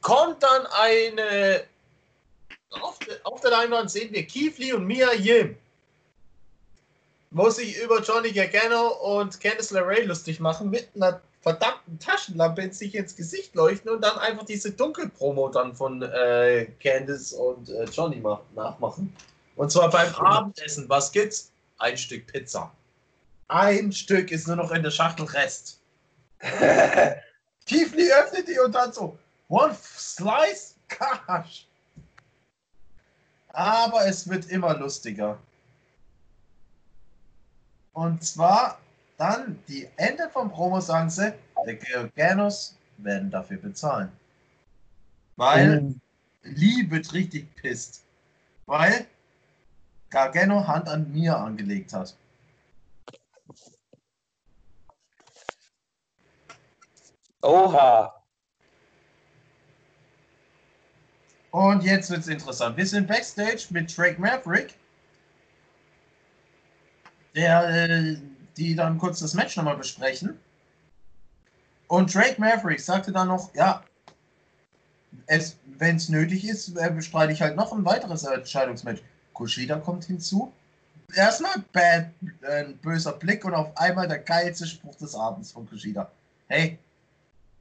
Kommt 0.00 0.42
dann 0.42 0.64
eine. 0.80 1.64
Auf, 2.70 2.98
der- 3.00 3.18
auf 3.24 3.42
der 3.42 3.50
Leinwand 3.50 3.90
sehen 3.90 4.14
wir 4.14 4.26
Lee 4.56 4.72
und 4.72 4.86
Mia 4.86 5.12
Yim. 5.12 5.56
Muss 7.32 7.56
sich 7.56 7.76
über 7.82 8.00
Johnny 8.00 8.32
Gargano 8.32 8.92
und 9.18 9.38
Candice 9.40 9.72
LeRae 9.72 10.04
lustig 10.04 10.40
machen 10.40 10.70
mit 10.70 10.88
einer 10.94 11.20
verdammten 11.42 11.98
Taschenlampe 11.98 12.62
in 12.62 12.72
sich 12.72 12.94
ins 12.94 13.14
Gesicht 13.14 13.54
leuchten 13.54 13.90
und 13.90 14.00
dann 14.00 14.16
einfach 14.16 14.46
diese 14.46 14.70
Dunkelpromo 14.70 15.50
dann 15.50 15.74
von 15.76 16.00
äh, 16.00 16.66
Candice 16.82 17.34
und 17.34 17.68
äh, 17.68 17.84
Johnny 17.84 18.20
mach, 18.20 18.40
nachmachen. 18.54 19.14
Und 19.56 19.70
zwar 19.70 19.90
beim 19.90 20.14
Abendessen. 20.14 20.88
Was 20.88 21.12
gibt's? 21.12 21.50
Ein 21.84 21.98
Stück 21.98 22.26
Pizza. 22.28 22.72
Ein 23.48 23.92
Stück 23.92 24.30
ist 24.30 24.46
nur 24.46 24.56
noch 24.56 24.70
in 24.70 24.82
der 24.82 24.90
Schachtel 24.90 25.26
Rest. 25.26 25.82
Tiefli 27.66 28.10
öffnet 28.10 28.48
die 28.48 28.58
und 28.58 28.74
dann 28.74 28.90
so, 28.90 29.18
one 29.48 29.76
slice? 29.84 30.76
Gosh. 30.88 31.68
Aber 33.48 34.06
es 34.06 34.26
wird 34.26 34.46
immer 34.46 34.78
lustiger. 34.78 35.38
Und 37.92 38.24
zwar 38.24 38.80
dann 39.18 39.62
die 39.68 39.86
Ende 39.96 40.30
vom 40.30 40.50
Promo 40.50 40.80
sagen 40.80 41.10
sie, 41.10 41.34
der 41.66 41.76
Garganos 41.76 42.78
werden 42.96 43.30
dafür 43.30 43.58
bezahlen. 43.58 44.10
Weil 45.36 45.94
Lee 46.44 46.88
wird 46.88 47.12
richtig 47.12 47.54
pisst. 47.56 48.02
Weil 48.64 49.06
Gargano 50.14 50.64
Hand 50.64 50.88
an 50.88 51.10
mir 51.12 51.36
angelegt 51.36 51.92
hat. 51.92 52.16
Oha. 57.42 58.14
Und 61.50 61.82
jetzt 61.82 62.10
wird's 62.10 62.28
interessant. 62.28 62.76
Wir 62.76 62.86
sind 62.86 63.08
backstage 63.08 63.66
mit 63.70 63.96
Drake 63.96 64.20
Maverick, 64.20 64.78
der, 67.34 67.68
äh, 67.68 68.16
die 68.56 68.76
dann 68.76 68.98
kurz 68.98 69.18
das 69.18 69.34
Match 69.34 69.56
nochmal 69.56 69.76
besprechen. 69.76 70.38
Und 71.88 72.14
Drake 72.14 72.40
Maverick 72.40 72.80
sagte 72.80 73.10
dann 73.10 73.28
noch, 73.28 73.52
ja, 73.54 73.82
es, 75.26 75.58
wenn 75.64 75.96
es 75.96 76.08
nötig 76.08 76.48
ist, 76.48 76.76
äh, 76.76 76.90
bestreite 76.90 77.32
ich 77.32 77.42
halt 77.42 77.56
noch 77.56 77.72
ein 77.72 77.84
weiteres 77.84 78.22
Entscheidungsmatch. 78.22 79.02
Kushida 79.34 79.78
kommt 79.78 80.04
hinzu. 80.04 80.52
Erstmal 81.14 81.62
bad, 81.72 82.10
äh, 82.42 82.64
ein 82.64 82.78
böser 82.78 83.12
Blick 83.12 83.44
und 83.44 83.54
auf 83.54 83.76
einmal 83.76 84.08
der 84.08 84.18
geilste 84.20 84.66
Spruch 84.66 84.96
des 84.96 85.14
Abends 85.14 85.52
von 85.52 85.68
Kushida. 85.68 86.10
Hey, 86.48 86.78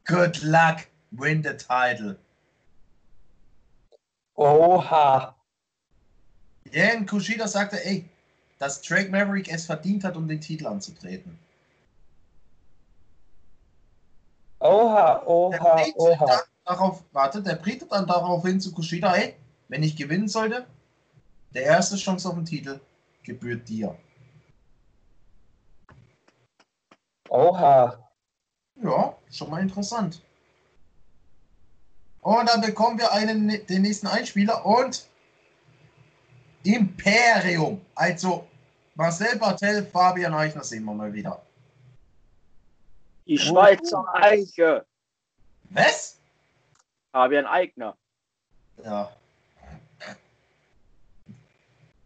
good 0.06 0.42
luck, 0.44 0.88
win 1.12 1.44
the 1.44 1.52
title. 1.52 2.18
Oha. 4.36 5.36
Jan 6.72 7.06
Kushida 7.06 7.48
sagte, 7.48 7.84
ey, 7.86 8.10
dass 8.58 8.82
Drake 8.82 9.10
Maverick 9.10 9.52
es 9.52 9.66
verdient 9.66 10.04
hat, 10.04 10.16
um 10.16 10.28
den 10.28 10.42
Titel 10.42 10.68
anzutreten. 10.68 11.38
Oha, 14.60 15.22
oha, 15.26 15.86
oha. 15.96 16.44
darauf, 16.66 17.04
warte, 17.12 17.42
der 17.42 17.56
Brite 17.56 17.86
dann 17.86 18.08
darauf 18.08 18.44
hin 18.46 18.62
zu 18.62 18.72
Kushida, 18.72 19.14
ey, 19.16 19.36
wenn 19.68 19.84
ich 19.84 19.96
gewinnen 19.96 20.30
sollte, 20.30 20.66
der 21.54 21.64
erste 21.64 21.96
Chance 21.96 22.28
auf 22.28 22.36
den 22.36 22.46
Titel 22.46 22.80
gebührt 23.24 23.68
dir. 23.68 23.98
Oha. 27.30 27.98
Ja, 28.76 29.18
schon 29.32 29.50
mal 29.50 29.62
interessant. 29.62 30.22
Und 32.22 32.48
dann 32.48 32.62
bekommen 32.62 32.98
wir 32.98 33.12
einen, 33.12 33.48
den 33.68 33.82
nächsten 33.82 34.08
Einspieler 34.08 34.66
und 34.66 35.08
Imperium. 36.64 37.82
Also 37.96 38.48
Marcel 38.96 39.38
Bartel, 39.38 39.86
Fabian 39.86 40.34
Eichner 40.34 40.64
sehen 40.64 40.86
wir 40.86 40.94
mal 40.94 41.14
wieder. 41.14 41.42
Die 43.26 43.38
Schweizer 43.38 44.06
Eiche. 44.14 44.86
Was? 45.70 46.20
Fabian 47.12 47.46
Eigner. 47.46 47.98
Ja. 48.84 49.12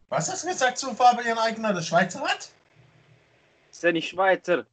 Was 0.10 0.32
hast 0.32 0.44
du 0.44 0.48
gesagt 0.48 0.78
zu 0.78 0.94
Fabian 0.94 1.38
Eigner, 1.38 1.74
der 1.74 1.82
Schweizer 1.82 2.22
hat? 2.22 2.50
Ist 3.72 3.84
der 3.84 3.94
nicht 3.94 4.10
Schweizer? 4.10 4.66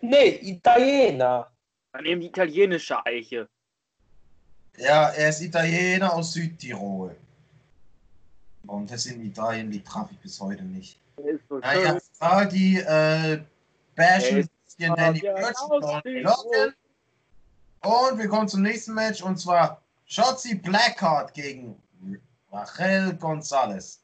Nee, 0.00 0.38
Italiener. 0.42 1.50
Dann 1.92 2.04
eben 2.04 2.20
die 2.20 2.28
italienische 2.28 3.04
Eiche. 3.04 3.48
Ja, 4.76 5.08
er 5.10 5.30
ist 5.30 5.40
Italiener 5.40 6.14
aus 6.14 6.32
Südtirol. 6.32 7.16
Warum 8.62 8.86
das 8.86 9.06
in 9.06 9.24
Italien 9.26 9.70
liegt, 9.70 9.88
traf 9.88 10.10
ich 10.12 10.18
bis 10.20 10.40
heute 10.40 10.62
nicht. 10.62 11.00
So 11.48 11.58
Naja, 11.58 11.98
da 12.20 12.44
die 12.44 12.78
äh, 12.78 13.42
bashen 13.96 14.36
Er 14.36 14.38
ist 14.38 14.50
bisschen 14.64 14.94
Danny 14.94 15.28
und 15.28 16.04
Logan. 16.04 16.74
Und 17.82 18.18
wir 18.18 18.28
kommen 18.28 18.48
zum 18.48 18.62
nächsten 18.62 18.94
Match 18.94 19.22
und 19.22 19.38
zwar 19.38 19.82
Shotzi 20.06 20.54
Blackheart 20.54 21.34
gegen 21.34 21.82
Rachel 22.50 23.14
Gonzalez. 23.14 24.02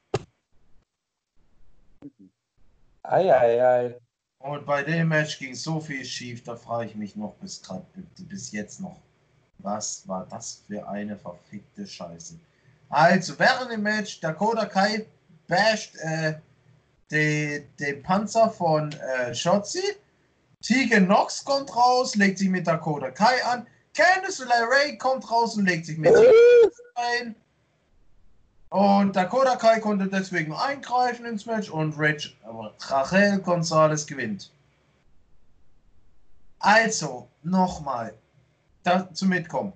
Eieiei. 3.10 3.98
Und 4.38 4.66
bei 4.66 4.82
dem 4.82 5.08
Match 5.08 5.38
ging 5.38 5.54
so 5.54 5.80
viel 5.80 6.04
schief, 6.04 6.44
da 6.44 6.56
frage 6.56 6.90
ich 6.90 6.94
mich 6.94 7.16
noch 7.16 7.34
bis, 7.36 7.62
grad, 7.62 7.82
bis 8.28 8.52
jetzt 8.52 8.80
noch, 8.80 9.00
was 9.58 10.06
war 10.06 10.26
das 10.30 10.62
für 10.66 10.86
eine 10.88 11.16
verfickte 11.16 11.86
Scheiße. 11.86 12.34
Also, 12.88 13.38
während 13.38 13.72
dem 13.72 13.82
Match, 13.82 14.20
Dakota 14.20 14.66
Kai 14.66 15.06
basht 15.48 15.96
äh, 15.96 16.34
den, 17.10 17.66
den 17.78 18.02
Panzer 18.02 18.50
von 18.50 18.92
äh, 18.92 19.34
Shotzi. 19.34 19.82
Tegan 20.62 21.06
Nox 21.06 21.44
kommt 21.44 21.74
raus, 21.74 22.14
legt 22.14 22.38
sich 22.38 22.48
mit 22.48 22.66
Dakota 22.66 23.10
Kai 23.10 23.44
an. 23.44 23.66
Candice 23.94 24.44
LeRae 24.44 24.96
kommt 24.98 25.28
raus 25.30 25.56
und 25.56 25.66
legt 25.66 25.86
sich 25.86 25.98
mit 25.98 26.14
ein. 26.94 27.34
Und 28.70 29.14
Dakota 29.14 29.56
Kai 29.56 29.80
konnte 29.80 30.08
deswegen 30.08 30.52
eingreifen 30.52 31.24
ins 31.24 31.46
Match 31.46 31.70
und 31.70 31.94
Rach, 31.96 32.32
Rachel 32.90 33.40
Gonzalez 33.40 34.06
gewinnt. 34.06 34.52
Also, 36.58 37.28
nochmal, 37.42 38.14
dazu 38.82 39.26
mitkommen. 39.26 39.72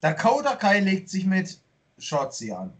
Dakota 0.00 0.54
Kai 0.56 0.80
legt 0.80 1.08
sich 1.08 1.24
mit 1.24 1.58
Shotzi 1.98 2.52
an. 2.52 2.72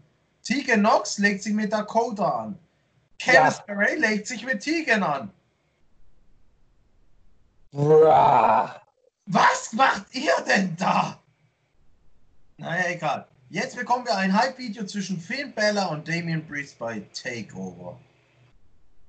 Tegan 0.43 0.81
Nox 0.81 1.17
legt 1.17 1.43
sich 1.43 1.53
mit 1.53 1.73
Dakota 1.73 2.43
an. 2.43 2.59
Candice 3.19 3.61
Ja. 3.67 3.73
LeRae 3.73 3.95
legt 3.95 4.27
sich 4.27 4.45
mit 4.45 4.61
Tegan 4.61 5.03
an. 5.03 5.31
Bra. 7.71 8.81
Was 9.25 9.73
macht 9.73 10.13
ihr 10.15 10.33
denn 10.47 10.75
da? 10.77 11.19
Naja, 12.57 12.89
egal. 12.89 13.27
Jetzt 13.51 13.75
bekommen 13.75 14.05
wir 14.05 14.15
ein 14.15 14.31
Hype-Video 14.31 14.85
zwischen 14.85 15.19
Finn 15.19 15.51
Balor 15.55 15.89
und 15.89 16.07
Damian 16.07 16.45
Priest 16.45 16.77
bei 16.77 17.01
Takeover 17.13 17.97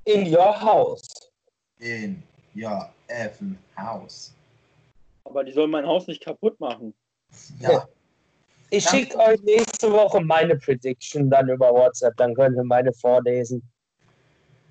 In 0.05 0.35
your 0.35 0.59
house. 0.59 1.31
in 1.79 2.23
ja, 2.55 2.91
Evan 3.09 3.59
House. 3.77 4.33
Aber 5.25 5.45
die 5.45 5.53
sollen 5.53 5.71
mein 5.71 5.87
Haus 5.87 6.07
nicht 6.07 6.25
kaputt 6.25 6.59
machen. 6.59 6.95
Ja, 7.61 7.87
Ich 8.71 8.89
schicke 8.89 9.19
euch 9.19 9.43
nächste 9.43 9.93
Woche 9.93 10.23
meine 10.23 10.57
Prediction 10.57 11.29
dann 11.29 11.51
über 11.51 11.71
WhatsApp, 11.73 12.17
dann 12.17 12.35
könnt 12.35 12.57
ihr 12.57 12.65
meine 12.65 12.95
vorlesen. 12.95 13.63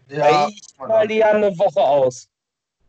ja. 0.07 0.47
ich 0.47 0.61
mal 0.79 1.07
die 1.07 1.23
eine 1.23 1.55
Woche 1.59 1.81
aus. 1.81 2.27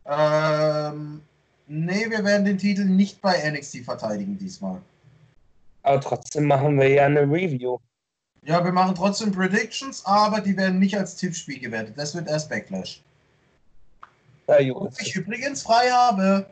Ähm, 0.05 1.21
nee, 1.67 2.09
wir 2.09 2.23
werden 2.25 2.43
den 2.43 2.57
Titel 2.57 2.85
nicht 2.85 3.21
bei 3.21 3.51
NXT 3.51 3.85
verteidigen 3.85 4.35
diesmal. 4.35 4.81
Aber 5.83 5.99
trotzdem 6.01 6.45
machen 6.45 6.79
wir 6.79 6.87
ja 6.87 7.05
eine 7.05 7.21
Review. 7.21 7.77
Ja, 8.43 8.63
wir 8.63 8.71
machen 8.71 8.95
trotzdem 8.95 9.31
Predictions, 9.31 10.03
aber 10.05 10.41
die 10.41 10.57
werden 10.57 10.79
nicht 10.79 10.97
als 10.97 11.15
Tippspiel 11.15 11.59
gewertet. 11.59 11.93
Das 11.97 12.15
wird 12.15 12.27
erst 12.27 12.49
Backlash. 12.49 13.01
Na 14.47 14.57
Und 14.57 14.73
gut. 14.73 14.93
ich 14.99 15.15
übrigens 15.15 15.61
frei 15.63 15.89
habe. 15.91 16.45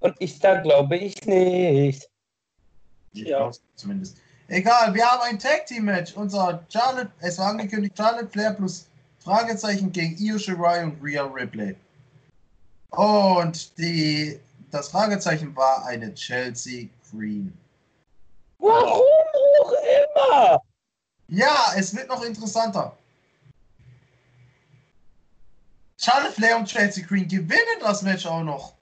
Und 0.00 0.14
ich 0.18 0.38
da 0.38 0.60
glaube 0.60 0.96
ich 0.96 1.24
nicht. 1.26 2.08
Ja. 3.12 3.50
Zumindest. 3.74 4.18
Egal, 4.48 4.94
wir 4.94 5.04
haben 5.04 5.22
ein 5.22 5.38
Tag 5.38 5.66
Team 5.66 5.84
Match. 5.84 6.14
Unser 6.14 6.64
Charlotte, 6.68 7.10
es 7.20 7.38
war 7.38 7.48
angekündigt, 7.48 7.96
Charlotte 7.96 8.28
Flair 8.28 8.52
plus 8.54 8.88
Fragezeichen 9.18 9.92
gegen 9.92 10.16
Io 10.18 10.38
Shirai 10.38 10.84
und 10.84 11.02
Rhea 11.02 11.22
Ripley. 11.24 11.76
Und 12.90 13.78
die, 13.78 14.40
das 14.70 14.88
Fragezeichen 14.88 15.54
war 15.54 15.86
eine 15.86 16.12
Chelsea 16.14 16.88
Green. 17.10 17.56
Warum 18.58 19.02
auch 19.62 19.72
immer? 19.72 20.62
Ja, 21.28 21.72
es 21.76 21.94
wird 21.94 22.08
noch 22.08 22.22
interessanter. 22.22 22.96
Charlotte 25.98 26.32
Flair 26.32 26.56
und 26.56 26.66
Chelsea 26.66 27.04
Green 27.04 27.28
gewinnen 27.28 27.80
das 27.80 28.02
Match 28.02 28.26
auch 28.26 28.42
noch. 28.42 28.74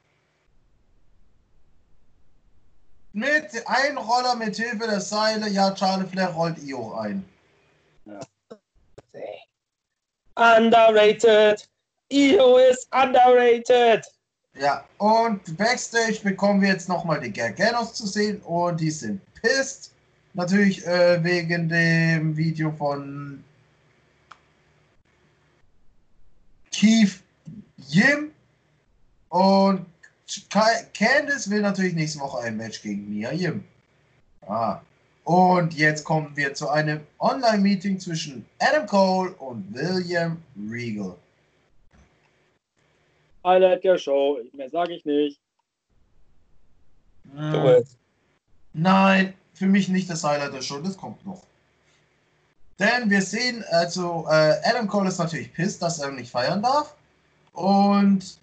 Mit 3.13 3.67
einem 3.67 3.99
Roller 3.99 4.37
mit 4.37 4.57
Hilfe 4.57 4.87
der 4.87 5.01
Seile. 5.01 5.49
Ja, 5.49 5.77
Charlotte 5.77 6.11
Flair 6.11 6.29
rollt 6.29 6.59
Io 6.59 6.95
ein. 6.95 7.29
Underrated. 10.37 11.69
Io 12.11 12.59
ist 12.59 12.89
underrated. 12.95 14.07
Ja, 14.61 14.85
und 14.99 15.57
Backstage 15.57 16.21
bekommen 16.25 16.61
wir 16.61 16.71
jetzt 16.71 16.89
nochmal 16.89 17.21
die 17.21 17.33
Garganos 17.33 17.95
zu 17.95 18.07
sehen 18.07 18.41
und 18.43 18.81
die 18.81 18.91
sind 18.91 19.21
pissed. 19.35 19.93
Natürlich 20.35 20.85
äh, 20.87 21.23
wegen 21.23 21.69
dem 21.69 22.37
Video 22.37 22.73
von 22.73 23.45
Keith 26.73 27.21
Yim. 27.89 28.33
Und 29.29 29.87
Candice 30.95 31.51
will 31.51 31.61
natürlich 31.61 31.95
nächste 31.95 32.21
Woche 32.21 32.41
ein 32.41 32.57
Match 32.57 32.83
gegen 32.83 33.09
Mia 33.09 33.33
Yim. 33.33 33.63
Ah. 34.47 34.81
Und 35.25 35.75
jetzt 35.75 36.05
kommen 36.05 36.33
wir 36.35 36.55
zu 36.55 36.69
einem 36.69 37.01
Online-Meeting 37.19 38.01
zwischen 38.01 38.47
Adam 38.59 38.87
Cole 38.87 39.33
und 39.35 39.73
William 39.75 40.43
Regal. 40.71 41.17
Highlight 43.49 43.85
der 43.85 43.99
Show. 43.99 44.39
Mehr 44.53 44.71
sage 44.71 44.95
ich 44.95 45.05
nicht. 45.05 45.41
Es. 47.37 47.97
Nein, 48.73 49.35
für 49.55 49.67
mich 49.67 49.89
nicht 49.89 50.09
das 50.09 50.25
Highlight 50.25 50.55
der 50.55 50.63
Show, 50.63 50.81
das 50.81 50.97
kommt 50.97 51.25
noch. 51.27 51.43
Denn 52.79 53.11
wir 53.11 53.23
sehen, 53.23 53.65
also 53.71 54.27
äh, 54.29 54.55
Adam 54.65 54.87
Cole 54.87 55.09
ist 55.09 55.19
natürlich 55.19 55.53
pisst, 55.53 55.83
dass 55.83 55.99
er 55.99 56.13
nicht 56.13 56.31
feiern 56.31 56.63
darf. 56.63 56.95
Und 57.53 58.39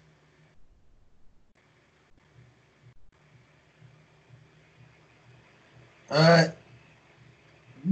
äh, 6.10 6.50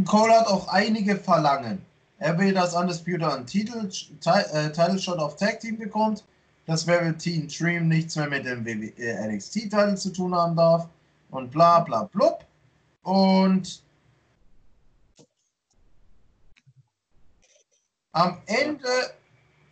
Cole 0.05 0.35
hat 0.38 0.46
auch 0.46 0.68
einige 0.68 1.16
Verlangen. 1.16 1.85
Er 2.18 2.38
will, 2.38 2.53
dass 2.53 2.74
Undisputed 2.74 3.22
einen 3.22 3.46
Titel, 3.46 3.88
Ti- 3.88 4.50
äh, 4.53 4.70
Title 4.70 4.98
Shot 4.98 5.18
auf 5.18 5.37
Tag 5.37 5.61
Team 5.61 5.79
bekommt, 5.79 6.24
dass 6.66 6.87
Velveteen 6.87 7.48
Dream 7.48 7.88
nichts 7.88 8.16
mehr 8.16 8.29
mit 8.29 8.46
dem 8.46 8.66
äh, 8.66 9.29
NXT-Titel 9.29 9.96
zu 9.96 10.11
tun 10.11 10.35
haben 10.35 10.57
darf 10.57 10.88
und 11.31 11.50
bla 11.50 11.81
bla 11.81 12.05
blub. 12.05 12.44
Und 13.03 13.83
am 18.12 18.38
Ende 18.46 18.88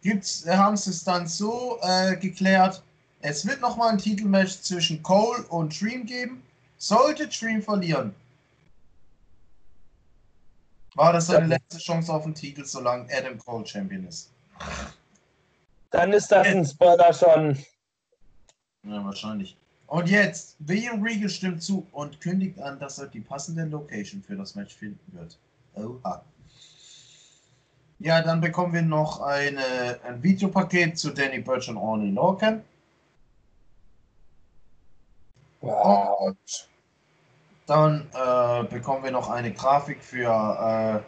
äh, 0.03 0.21
haben 0.49 0.77
sie 0.77 0.91
es 0.91 1.05
dann 1.05 1.27
so 1.27 1.79
äh, 1.83 2.17
geklärt, 2.17 2.83
es 3.21 3.47
wird 3.47 3.61
nochmal 3.61 3.91
ein 3.91 3.99
Titelmatch 3.99 4.61
zwischen 4.61 5.03
Cole 5.03 5.45
und 5.45 5.81
Dream 5.81 6.05
geben. 6.05 6.43
Sollte 6.77 7.29
Dream 7.29 7.63
verlieren, 7.63 8.13
war 10.97 11.13
das 11.13 11.29
seine 11.29 11.47
letzte 11.47 11.79
Chance 11.79 12.13
auf 12.13 12.25
den 12.25 12.35
Titel, 12.35 12.65
solange 12.65 13.07
Adam 13.17 13.39
Cole 13.39 13.65
Champion 13.65 14.07
ist. 14.07 14.31
Dann 15.93 16.13
ist 16.13 16.33
das 16.33 16.47
ein 16.47 16.65
Spoiler 16.65 17.13
schon. 17.13 17.59
Ja, 18.85 19.05
wahrscheinlich. 19.05 19.57
Und 19.87 20.09
jetzt, 20.09 20.57
William 20.61 21.03
Regal 21.03 21.29
stimmt 21.29 21.63
zu 21.63 21.87
und 21.93 22.19
kündigt 22.21 22.59
an, 22.61 22.79
dass 22.79 22.99
er 22.99 23.09
die 23.09 23.21
passende 23.21 23.65
Location 23.65 24.23
für 24.23 24.35
das 24.35 24.55
Match 24.55 24.75
finden 24.75 25.01
wird. 25.13 25.39
Oha. 25.75 26.25
Ja, 27.99 28.23
dann 28.23 28.41
bekommen 28.41 28.73
wir 28.73 28.83
noch 28.83 29.21
eine, 29.21 30.01
ein 30.03 30.23
Videopaket 30.23 30.99
zu 30.99 31.11
Danny 31.11 31.41
Burch 31.41 31.69
und 31.69 31.77
Orny 31.77 32.11
Lorcan. 32.11 32.65
Wow. 35.61 36.21
Und 36.21 36.69
dann 37.67 38.09
äh, 38.15 38.65
bekommen 38.65 39.05
wir 39.05 39.13
noch 39.13 39.29
eine 39.29 39.53
Grafik 39.53 40.03
für 40.03 41.05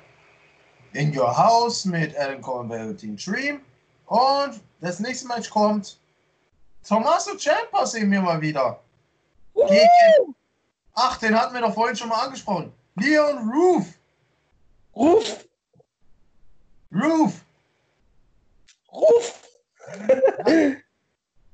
äh, 0.92 0.98
In 1.00 1.18
Your 1.18 1.36
House 1.36 1.86
mit 1.86 2.16
Adam 2.18 2.40
Cole 2.42 2.60
und 2.60 2.70
Velveteen 2.70 3.16
Dream. 3.16 3.60
Und 4.06 4.60
das 4.80 5.00
nächste 5.00 5.26
Match 5.28 5.50
kommt. 5.50 5.98
Tommaso 6.86 7.36
Ciampa 7.36 7.86
sehen 7.86 8.10
wir 8.10 8.20
mal 8.20 8.40
wieder. 8.40 8.80
Gegen, 9.54 10.34
ach, 10.92 11.18
den 11.18 11.38
hatten 11.38 11.54
wir 11.54 11.60
doch 11.62 11.74
vorhin 11.74 11.96
schon 11.96 12.08
mal 12.08 12.26
angesprochen. 12.26 12.72
Leon 12.96 13.50
Roof. 13.50 13.86
Ruf! 14.94 15.44
Roof. 16.92 17.44
Ruf! 18.92 19.40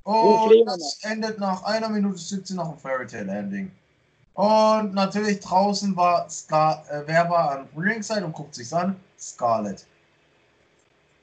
Und 0.03 0.65
das 0.65 0.99
endet 1.03 1.39
nach 1.39 1.63
einer 1.63 1.89
Minute 1.89 2.17
17 2.17 2.55
noch 2.55 2.71
ein 2.71 2.77
Fairy 2.77 3.07
Tale 3.07 3.31
Ending. 3.31 3.71
Und 4.33 4.93
natürlich 4.93 5.39
draußen 5.39 5.95
war 5.95 6.29
Scar 6.29 6.83
äh, 6.89 7.03
wer 7.05 7.29
war 7.29 7.51
an 7.51 7.69
Ringside 7.77 8.25
und 8.25 8.33
guckt 8.33 8.55
sich's 8.55 8.73
an? 8.73 8.99
Scarlett. 9.19 9.85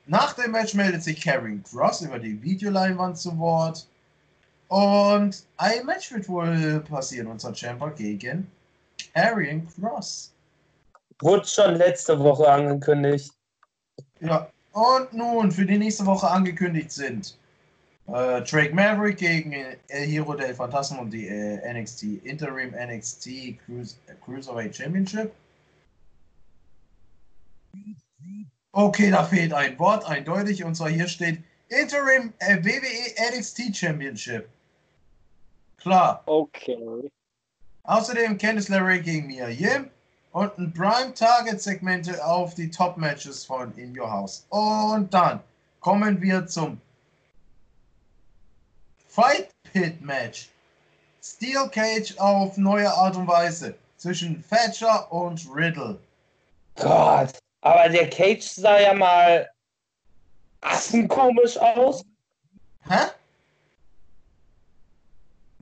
Nach 0.08 0.32
dem 0.32 0.52
Match 0.52 0.72
meldet 0.72 1.02
sich 1.02 1.22
Karen 1.22 1.62
Cross 1.62 2.00
über 2.00 2.18
die 2.18 2.42
Videoleinwand 2.42 3.18
zu 3.18 3.38
Wort. 3.38 3.86
Und 4.68 5.44
ein 5.58 5.84
Match 5.84 6.12
wird 6.12 6.28
wohl 6.28 6.80
passieren, 6.80 7.28
unser 7.28 7.54
Champer 7.54 7.90
gegen 7.90 8.50
Karen 9.14 9.68
Cross. 9.68 10.32
Wurde 11.20 11.46
schon 11.46 11.74
letzte 11.74 12.18
Woche 12.18 12.50
angekündigt. 12.50 13.32
Ja, 14.20 14.50
und 14.72 15.12
nun 15.12 15.52
für 15.52 15.66
die 15.66 15.78
nächste 15.78 16.06
Woche 16.06 16.28
angekündigt 16.28 16.90
sind 16.90 17.36
äh, 18.08 18.40
Drake 18.42 18.74
Maverick 18.74 19.18
gegen 19.18 19.52
El 19.52 20.06
Hero 20.06 20.34
del 20.34 20.54
Phantasmo 20.54 21.02
und 21.02 21.10
die 21.10 21.28
äh, 21.28 21.72
NXT 21.72 22.24
Interim 22.24 22.70
NXT 22.70 23.58
Cruise, 23.64 23.96
Cruiserweight 24.24 24.74
Championship. 24.74 25.32
Okay, 28.78 29.10
da 29.10 29.24
fehlt 29.24 29.52
ein 29.52 29.76
Wort, 29.80 30.08
eindeutig, 30.08 30.62
und 30.62 30.76
zwar 30.76 30.88
hier 30.88 31.08
steht 31.08 31.42
Interim 31.66 32.32
äh, 32.38 32.62
WWE 32.62 33.36
NXT 33.36 33.76
Championship. 33.76 34.48
Klar. 35.78 36.22
Okay. 36.26 37.10
Außerdem 37.82 38.38
Candice 38.38 38.68
LeRae 38.68 39.00
gegen 39.00 39.26
Mia 39.26 39.48
Yim 39.48 39.90
und 40.30 40.56
ein 40.58 40.72
Prime 40.72 41.12
Target 41.12 41.60
Segmente 41.60 42.24
auf 42.24 42.54
die 42.54 42.70
Top 42.70 42.96
Matches 42.96 43.44
von 43.44 43.76
In 43.76 43.98
Your 43.98 44.08
House. 44.08 44.46
Und 44.50 45.12
dann 45.12 45.40
kommen 45.80 46.22
wir 46.22 46.46
zum 46.46 46.80
Fight 49.08 49.48
Pit 49.72 50.00
Match. 50.00 50.50
Steel 51.20 51.68
Cage 51.72 52.16
auf 52.18 52.56
neue 52.56 52.94
Art 52.94 53.16
und 53.16 53.26
Weise 53.26 53.74
zwischen 53.96 54.44
Thatcher 54.48 55.10
und 55.10 55.44
Riddle. 55.52 55.98
Gott. 56.76 57.37
Aber 57.60 57.88
der 57.88 58.08
Cage 58.08 58.42
sah 58.42 58.78
ja 58.78 58.94
mal 58.94 59.48
assenkomisch 60.60 61.56
aus. 61.58 62.04
Hä? 62.88 63.10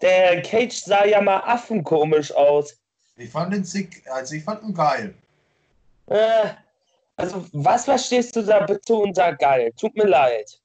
Der 0.03 0.43
Cage 0.43 0.75
sah 0.75 1.05
ja 1.07 1.21
mal 1.21 1.41
affenkomisch 1.41 2.33
aus. 2.33 2.79
Ich 3.17 3.31
fand 3.31 3.53
den 3.55 3.65
sick, 3.65 4.03
also 4.11 4.35
ich 4.35 4.45
fand 4.45 4.63
ihn 4.63 4.75
geil. 4.75 5.15
Äh, 6.09 6.51
also, 7.17 7.47
was 7.53 7.87
verstehst 7.87 8.37
du 8.37 8.43
da 8.43 8.61
bitte 8.67 8.95
unter 8.95 9.35
geil? 9.35 9.73
Tut 9.73 9.97
mir 9.97 10.05
leid. 10.07 10.61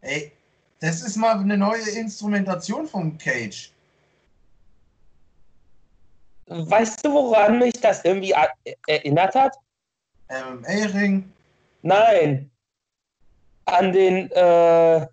Ey, 0.00 0.32
das 0.80 1.02
ist 1.02 1.16
mal 1.16 1.38
eine 1.38 1.58
neue 1.58 1.90
Instrumentation 1.90 2.88
von 2.88 3.18
Cage. 3.18 3.70
Weißt 6.46 7.04
du, 7.04 7.12
woran 7.12 7.58
mich 7.58 7.74
das 7.74 8.02
irgendwie 8.04 8.34
a- 8.34 8.48
erinnert 8.86 9.34
hat? 9.34 9.54
MMA-Ring. 10.30 11.30
Nein. 11.82 12.50
An 13.66 13.92
den, 13.92 14.30
äh, 14.32 15.06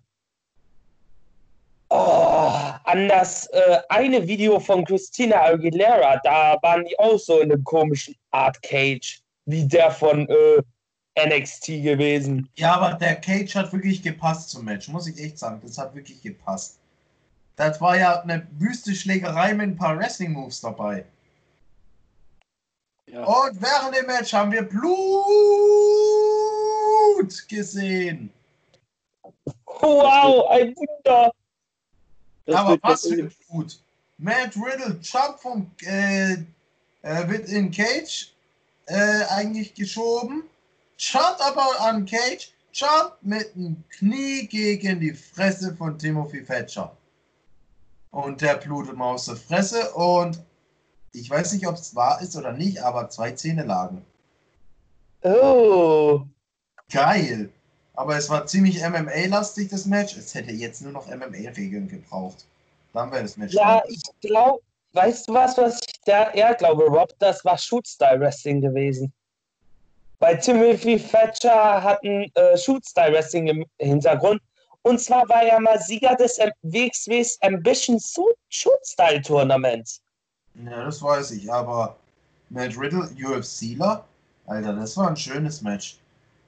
oh, 1.90 2.52
an 2.84 3.08
das 3.08 3.46
äh, 3.46 3.78
eine 3.88 4.26
Video 4.26 4.58
von 4.58 4.84
Christina 4.84 5.42
Aguilera. 5.42 6.20
Da 6.24 6.56
waren 6.62 6.84
die 6.84 6.98
auch 6.98 7.18
so 7.18 7.40
in 7.40 7.52
einem 7.52 7.64
komischen 7.64 8.14
Art 8.30 8.60
Cage, 8.62 9.20
wie 9.46 9.66
der 9.66 9.90
von 9.90 10.28
äh, 10.28 10.62
NXT 11.26 11.66
gewesen. 11.82 12.48
Ja, 12.56 12.76
aber 12.76 12.94
der 12.94 13.16
Cage 13.16 13.54
hat 13.54 13.72
wirklich 13.72 14.02
gepasst 14.02 14.50
zum 14.50 14.64
Match, 14.64 14.88
muss 14.88 15.06
ich 15.06 15.22
echt 15.22 15.38
sagen. 15.38 15.60
Das 15.64 15.78
hat 15.78 15.94
wirklich 15.94 16.22
gepasst. 16.22 16.78
Das 17.56 17.80
war 17.80 17.98
ja 17.98 18.22
eine 18.22 18.46
wüste 18.58 18.94
Schlägerei 18.94 19.52
mit 19.52 19.68
ein 19.68 19.76
paar 19.76 19.98
Wrestling-Moves 19.98 20.60
dabei. 20.60 21.04
Ja. 23.12 23.24
Und 23.24 23.60
während 23.60 23.96
dem 23.96 24.06
Match 24.06 24.32
haben 24.32 24.52
wir 24.52 24.62
Blut 24.62 24.88
gesehen. 27.48 28.30
Wow, 29.64 30.48
ein 30.50 30.74
Wunder. 30.76 31.32
Das 32.46 32.56
aber 32.56 32.78
was 32.82 33.02
für 33.02 33.30
Blut. 33.48 33.80
Matt 34.18 34.56
Riddle 34.56 34.98
jump 35.00 35.38
vom 35.38 35.70
äh, 35.82 36.32
äh, 37.02 37.28
wird 37.28 37.48
in 37.48 37.70
Cage 37.70 38.34
äh, 38.86 39.24
eigentlich 39.30 39.74
geschoben. 39.74 40.44
Jump 40.98 41.36
aber 41.40 41.80
an 41.80 42.04
Cage. 42.04 42.52
Jump 42.72 43.16
mit 43.22 43.54
dem 43.54 43.82
Knie 43.88 44.46
gegen 44.46 45.00
die 45.00 45.14
Fresse 45.14 45.74
von 45.76 45.98
Timothy 45.98 46.44
Thatcher. 46.44 46.96
Und 48.10 48.40
der 48.40 48.56
blutet 48.56 48.96
mal 48.96 49.14
aus 49.14 49.26
der 49.26 49.36
Fresse 49.36 49.90
und 49.94 50.40
ich 51.20 51.30
weiß 51.30 51.52
nicht, 51.52 51.66
ob 51.66 51.74
es 51.74 51.94
wahr 51.94 52.20
ist 52.20 52.36
oder 52.36 52.52
nicht, 52.52 52.82
aber 52.82 53.10
zwei 53.10 53.32
Zähne 53.32 53.64
lagen. 53.64 54.04
Oh. 55.22 56.22
Geil. 56.90 57.50
Aber 57.94 58.16
es 58.16 58.30
war 58.30 58.46
ziemlich 58.46 58.80
MMA-lastig, 58.80 59.68
das 59.70 59.84
Match. 59.84 60.16
Es 60.16 60.34
hätte 60.34 60.52
jetzt 60.52 60.82
nur 60.82 60.92
noch 60.92 61.08
MMA-Regeln 61.08 61.88
gebraucht. 61.88 62.44
Dann 62.92 63.10
wäre 63.10 63.22
das 63.22 63.36
Match. 63.36 63.52
Ja, 63.54 63.80
vorbei. 63.80 63.88
ich 63.88 64.02
glaube, 64.20 64.62
weißt 64.92 65.28
du 65.28 65.34
was, 65.34 65.58
was 65.58 65.80
ich 65.86 66.00
da 66.04 66.30
eher 66.30 66.54
glaube, 66.54 66.84
Rob? 66.84 67.12
Das 67.18 67.44
war 67.44 67.58
Shoot-Style-Wrestling 67.58 68.60
gewesen. 68.60 69.12
Bei 70.20 70.34
Timothy 70.34 70.98
Thatcher 70.98 71.82
hat 71.82 72.02
ein 72.04 72.30
äh, 72.34 72.56
Shoot-Style-Wrestling 72.56 73.48
im 73.48 73.66
Hintergrund. 73.78 74.40
Und 74.82 75.00
zwar 75.00 75.28
war 75.28 75.42
er 75.42 75.60
mal 75.60 75.80
Sieger 75.80 76.14
des 76.14 76.38
WXWs 76.62 77.38
Ambition 77.42 77.98
Shoot-Style-Tournaments. 78.48 80.00
Ja, 80.64 80.84
das 80.84 81.02
weiß 81.02 81.30
ich, 81.32 81.52
aber 81.52 81.96
Matt 82.50 82.76
Riddle, 82.76 83.08
UFCler, 83.16 84.04
Alter, 84.46 84.74
das 84.74 84.96
war 84.96 85.08
ein 85.08 85.16
schönes 85.16 85.62
Match. 85.62 85.98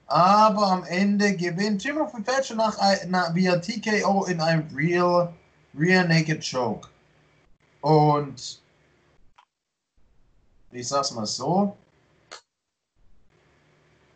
Aber 0.07 0.67
am 0.67 0.83
Ende 0.85 1.35
gewinnt 1.35 1.81
Timothy 1.81 2.21
Thatcher 2.23 2.55
nach, 2.55 2.77
nach, 3.07 3.33
via 3.33 3.57
TKO 3.57 4.25
in 4.25 4.41
einem 4.41 4.67
Real, 4.75 5.33
Rear 5.73 6.03
Naked 6.03 6.41
Choke. 6.43 6.89
Und 7.81 8.61
ich 10.71 10.87
sag's 10.87 11.11
mal 11.11 11.25
so, 11.25 11.77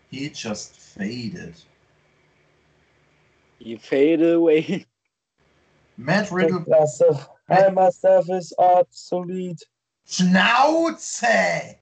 he 0.09 0.29
just 0.33 0.75
faded. 0.75 1.55
Die 3.59 3.77
Fade 3.77 4.33
away. 4.33 4.85
Matt 5.97 6.31
Riddle, 6.31 6.61
Klasse. 6.65 7.25
I 7.49 7.69
myself 7.69 8.29
is 8.29 8.53
obsolete. 8.57 9.63
Schnauze! 10.07 11.77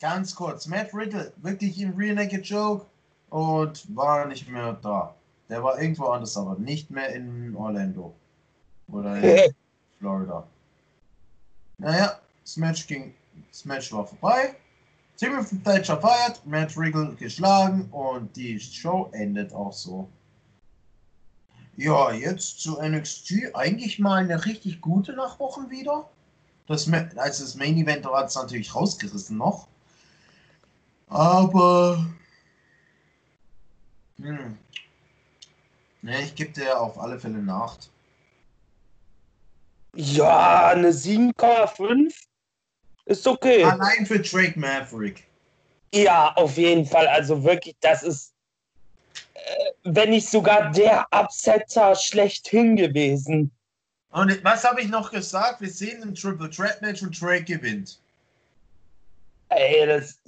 Ganz 0.00 0.34
kurz, 0.34 0.66
Matt 0.66 0.94
Riddle, 0.94 1.32
wirklich 1.38 1.80
im 1.80 1.94
Real 1.94 2.14
Naked 2.14 2.46
Joke 2.46 2.86
und 3.30 3.96
war 3.96 4.26
nicht 4.26 4.48
mehr 4.48 4.74
da. 4.74 5.14
Der 5.48 5.62
war 5.62 5.80
irgendwo 5.80 6.06
anders, 6.06 6.36
aber 6.36 6.56
nicht 6.56 6.90
mehr 6.90 7.08
in 7.14 7.54
Orlando. 7.56 8.14
Oder 8.88 9.16
in 9.16 9.54
Florida. 9.98 10.46
Naja, 11.78 12.20
das 12.42 12.56
Match 12.56 12.86
ging, 12.86 13.14
das 13.50 13.64
Match 13.64 13.92
war 13.92 14.06
vorbei. 14.06 14.54
Timothy 15.16 15.58
Thatcher 15.62 16.00
feiert, 16.00 16.44
Matt 16.46 16.76
Riddle 16.76 17.14
geschlagen 17.14 17.88
und 17.90 18.34
die 18.36 18.58
Show 18.60 19.08
endet 19.12 19.52
auch 19.52 19.72
so. 19.72 20.08
Ja, 21.76 22.12
jetzt 22.12 22.60
zu 22.60 22.80
NXT. 22.80 23.54
Eigentlich 23.54 23.98
mal 23.98 24.22
eine 24.22 24.44
richtig 24.44 24.80
gute 24.80 25.12
nach 25.12 25.40
Wochen 25.40 25.70
wieder. 25.70 26.08
Das, 26.66 26.90
also 26.90 27.44
das 27.44 27.54
Main 27.56 27.76
Event 27.76 28.06
hat 28.06 28.28
es 28.28 28.34
natürlich 28.34 28.74
rausgerissen 28.74 29.36
noch. 29.36 29.68
Aber. 31.08 32.06
Hm. 34.18 34.58
Ne, 36.02 36.22
ich 36.22 36.34
gebe 36.34 36.52
dir 36.52 36.80
auf 36.80 36.98
alle 36.98 37.18
Fälle 37.18 37.38
eine 37.38 37.54
8. 37.54 37.90
Ja, 39.94 40.68
eine 40.68 40.90
7,5 40.90 42.12
ist 43.06 43.26
okay. 43.26 43.64
Allein 43.64 44.06
für 44.06 44.20
Drake 44.20 44.58
Maverick. 44.58 45.26
Ja, 45.94 46.32
auf 46.34 46.56
jeden 46.56 46.84
Fall. 46.84 47.06
Also 47.06 47.44
wirklich, 47.44 47.76
das 47.80 48.02
ist, 48.02 48.34
äh, 49.34 49.40
wenn 49.84 50.10
nicht 50.10 50.28
sogar 50.28 50.72
der 50.72 51.06
Upsetter 51.12 51.94
schlechthin 51.94 52.76
gewesen. 52.76 53.52
Und 54.14 54.44
was 54.44 54.64
habe 54.64 54.80
ich 54.80 54.88
noch 54.88 55.10
gesagt? 55.10 55.60
Wir 55.60 55.70
sehen 55.70 56.02
ein 56.02 56.14
Triple 56.14 56.48
Threat 56.48 56.80
Match 56.80 57.02
und 57.02 57.20
Drake 57.20 57.44
gewinnt. 57.44 58.00
Ey, 59.48 59.86
das, 59.86 60.20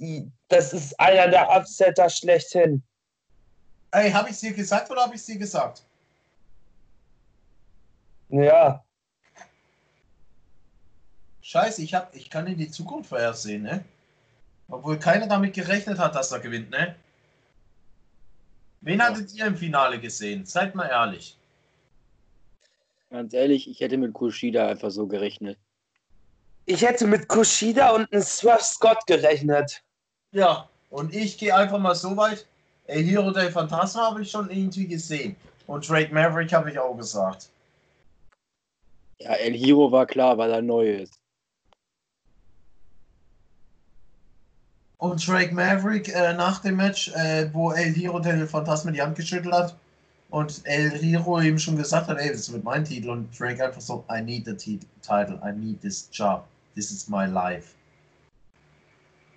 das 0.49 0.73
ist 0.73 0.99
einer 0.99 1.29
der 1.29 1.49
Upsetter 1.49 2.09
schlechthin. 2.09 2.83
Ey, 3.91 4.11
habe 4.11 4.29
ich 4.29 4.39
dir 4.39 4.53
gesagt 4.53 4.91
oder 4.91 5.03
habe 5.03 5.15
ich 5.15 5.25
dir 5.25 5.37
gesagt? 5.37 5.83
Ja, 8.29 8.83
Scheiße, 11.47 11.81
ich, 11.81 11.93
hab, 11.93 12.13
ich 12.13 12.29
kann 12.29 12.45
in 12.45 12.57
die 12.57 12.69
Zukunft 12.69 13.07
vorhersehen, 13.07 13.63
ne? 13.63 13.85
Obwohl 14.67 14.99
keiner 14.99 15.27
damit 15.27 15.53
gerechnet 15.53 15.97
hat, 15.97 16.13
dass 16.13 16.29
er 16.33 16.41
gewinnt, 16.41 16.69
ne? 16.71 16.93
Wen 18.81 19.01
hattet 19.01 19.33
ihr 19.33 19.45
im 19.45 19.55
Finale 19.55 19.97
gesehen? 19.97 20.45
Seid 20.45 20.75
mal 20.75 20.89
ehrlich. 20.89 21.36
Ganz 23.09 23.33
ehrlich, 23.33 23.69
ich 23.69 23.79
hätte 23.79 23.97
mit 23.97 24.13
Kushida 24.13 24.67
einfach 24.67 24.91
so 24.91 25.07
gerechnet. 25.07 25.57
ich 26.65 26.81
hätte 26.81 27.07
mit 27.07 27.27
Kushida 27.29 27.91
und 27.91 28.11
einem 28.11 28.21
Swerve 28.21 28.63
Scott 28.63 29.07
gerechnet. 29.07 29.81
Ja, 30.33 30.69
und 30.89 31.15
ich 31.15 31.37
gehe 31.37 31.55
einfach 31.55 31.79
mal 31.79 31.95
so 31.95 32.17
weit. 32.17 32.45
El 32.85 33.03
Hero 33.03 33.31
del 33.31 33.51
Phantasma 33.51 34.11
habe 34.11 34.21
ich 34.21 34.31
schon 34.31 34.49
irgendwie 34.49 34.87
gesehen. 34.87 35.35
Und 35.65 35.87
Drake 35.87 36.13
Maverick 36.13 36.51
habe 36.53 36.69
ich 36.71 36.79
auch 36.79 36.95
gesagt. 36.95 37.49
Ja, 39.19 39.33
El 39.33 39.53
Hiro 39.53 39.91
war 39.91 40.05
klar, 40.05 40.37
weil 40.37 40.51
er 40.51 40.61
neu 40.61 40.89
ist. 40.97 41.19
Und 44.97 45.25
Drake 45.25 45.53
Maverick 45.53 46.09
äh, 46.09 46.33
nach 46.33 46.61
dem 46.61 46.75
Match, 46.75 47.09
äh, 47.09 47.49
wo 47.53 47.71
El 47.71 47.93
Hero 47.93 48.19
del 48.19 48.47
Phantasma 48.47 48.91
die 48.91 49.01
Hand 49.01 49.15
geschüttelt 49.15 49.53
hat 49.53 49.75
und 50.29 50.61
El 50.65 50.91
Hero 50.91 51.39
ihm 51.39 51.57
schon 51.57 51.77
gesagt 51.77 52.07
hat, 52.07 52.17
ey, 52.17 52.31
das 52.31 52.51
wird 52.51 52.63
mein 52.63 52.83
Titel 52.83 53.09
und 53.09 53.37
Drake 53.39 53.63
einfach 53.63 53.81
so, 53.81 54.03
I 54.11 54.21
need 54.21 54.45
the 54.45 54.55
ti- 54.55 54.79
title, 55.01 55.39
I 55.43 55.51
need 55.53 55.81
this 55.81 56.09
job, 56.11 56.45
this 56.75 56.91
is 56.91 57.07
my 57.07 57.25
life. 57.25 57.75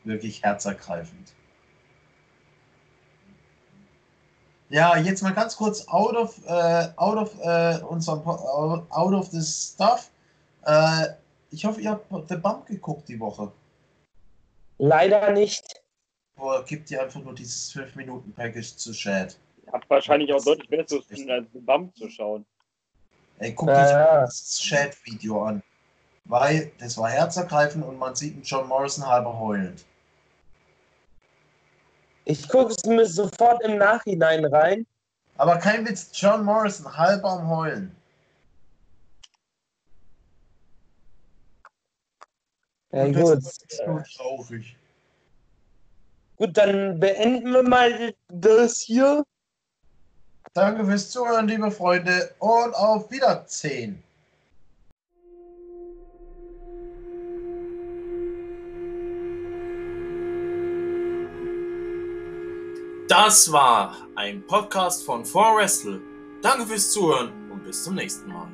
Wirklich 0.05 0.43
herzergreifend. 0.43 1.34
Ja, 4.70 4.97
jetzt 4.97 5.22
mal 5.22 5.34
ganz 5.34 5.57
kurz 5.57 5.86
out 5.88 6.14
of, 6.14 6.41
äh, 6.47 6.88
out 6.97 7.18
of 7.18 7.34
äh, 7.43 7.82
unserem 7.82 8.20
out 8.26 9.12
of 9.12 9.28
this 9.30 9.72
stuff. 9.74 10.11
Äh, 10.64 11.09
ich 11.51 11.64
hoffe, 11.64 11.80
ihr 11.80 11.91
habt 11.91 12.28
The 12.28 12.36
Bump 12.36 12.66
geguckt 12.66 13.09
die 13.09 13.18
Woche. 13.18 13.51
Leider 14.78 15.32
nicht. 15.32 15.64
Oder 16.38 16.62
gibt 16.62 16.91
ihr 16.91 17.03
einfach 17.03 17.20
nur 17.20 17.34
dieses 17.34 17.72
5-Minuten-Package 17.74 18.76
zu 18.76 18.93
Chat? 18.93 19.36
Hat 19.73 19.89
wahrscheinlich 19.89 20.33
auch 20.33 20.43
deutlich 20.43 20.68
besser 20.68 20.87
zu 20.87 21.14
tun, 21.14 21.31
als 21.31 21.51
den 21.53 21.64
Bump 21.64 21.97
zu 21.97 22.09
schauen. 22.09 22.45
Ey, 23.39 23.55
guck 23.55 23.68
Ja, 23.68 23.85
dir 23.85 23.91
ja. 23.91 24.21
das 24.23 24.59
Chat-Video 24.59 25.45
an. 25.45 25.62
Weil 26.25 26.71
das 26.79 26.97
war 26.99 27.09
herzergreifend 27.09 27.85
und 27.85 27.99
man 27.99 28.14
sieht 28.14 28.35
einen 28.35 28.43
John 28.43 28.68
Morrison 28.68 29.07
halber 29.07 29.39
heulend. 29.39 29.85
Ich 32.25 32.49
gucke 32.49 32.73
es 32.73 32.85
mir 32.85 33.07
sofort 33.07 33.62
im 33.64 33.79
Nachhinein 33.79 34.45
rein. 34.45 34.87
Aber 35.37 35.57
kein 35.57 35.87
Witz, 35.89 36.11
John 36.12 36.45
Morrison 36.45 36.97
halber 36.97 37.31
am 37.31 37.49
Heulen. 37.49 37.97
Ja, 42.93 43.05
Und 43.05 43.14
gut. 43.14 43.37
das 43.37 43.59
ist 43.68 43.83
nur 43.87 44.03
traurig. 44.05 44.77
Gut, 46.37 46.57
dann 46.57 46.99
beenden 47.01 47.53
wir 47.53 47.62
mal 47.62 48.14
das 48.29 48.81
hier. 48.81 49.25
Danke 50.53 50.84
fürs 50.84 51.11
Zuhören, 51.11 51.46
liebe 51.46 51.70
Freunde, 51.70 52.34
und 52.40 52.74
auf 52.74 53.09
Wiedersehen. 53.12 54.03
Das 63.09 63.53
war 63.53 63.96
ein 64.16 64.44
Podcast 64.46 65.05
von 65.05 65.24
4Wrestle. 65.24 66.01
Danke 66.42 66.66
fürs 66.66 66.90
Zuhören 66.90 67.30
und 67.53 67.62
bis 67.62 67.84
zum 67.84 67.94
nächsten 67.94 68.32
Mal. 68.32 68.48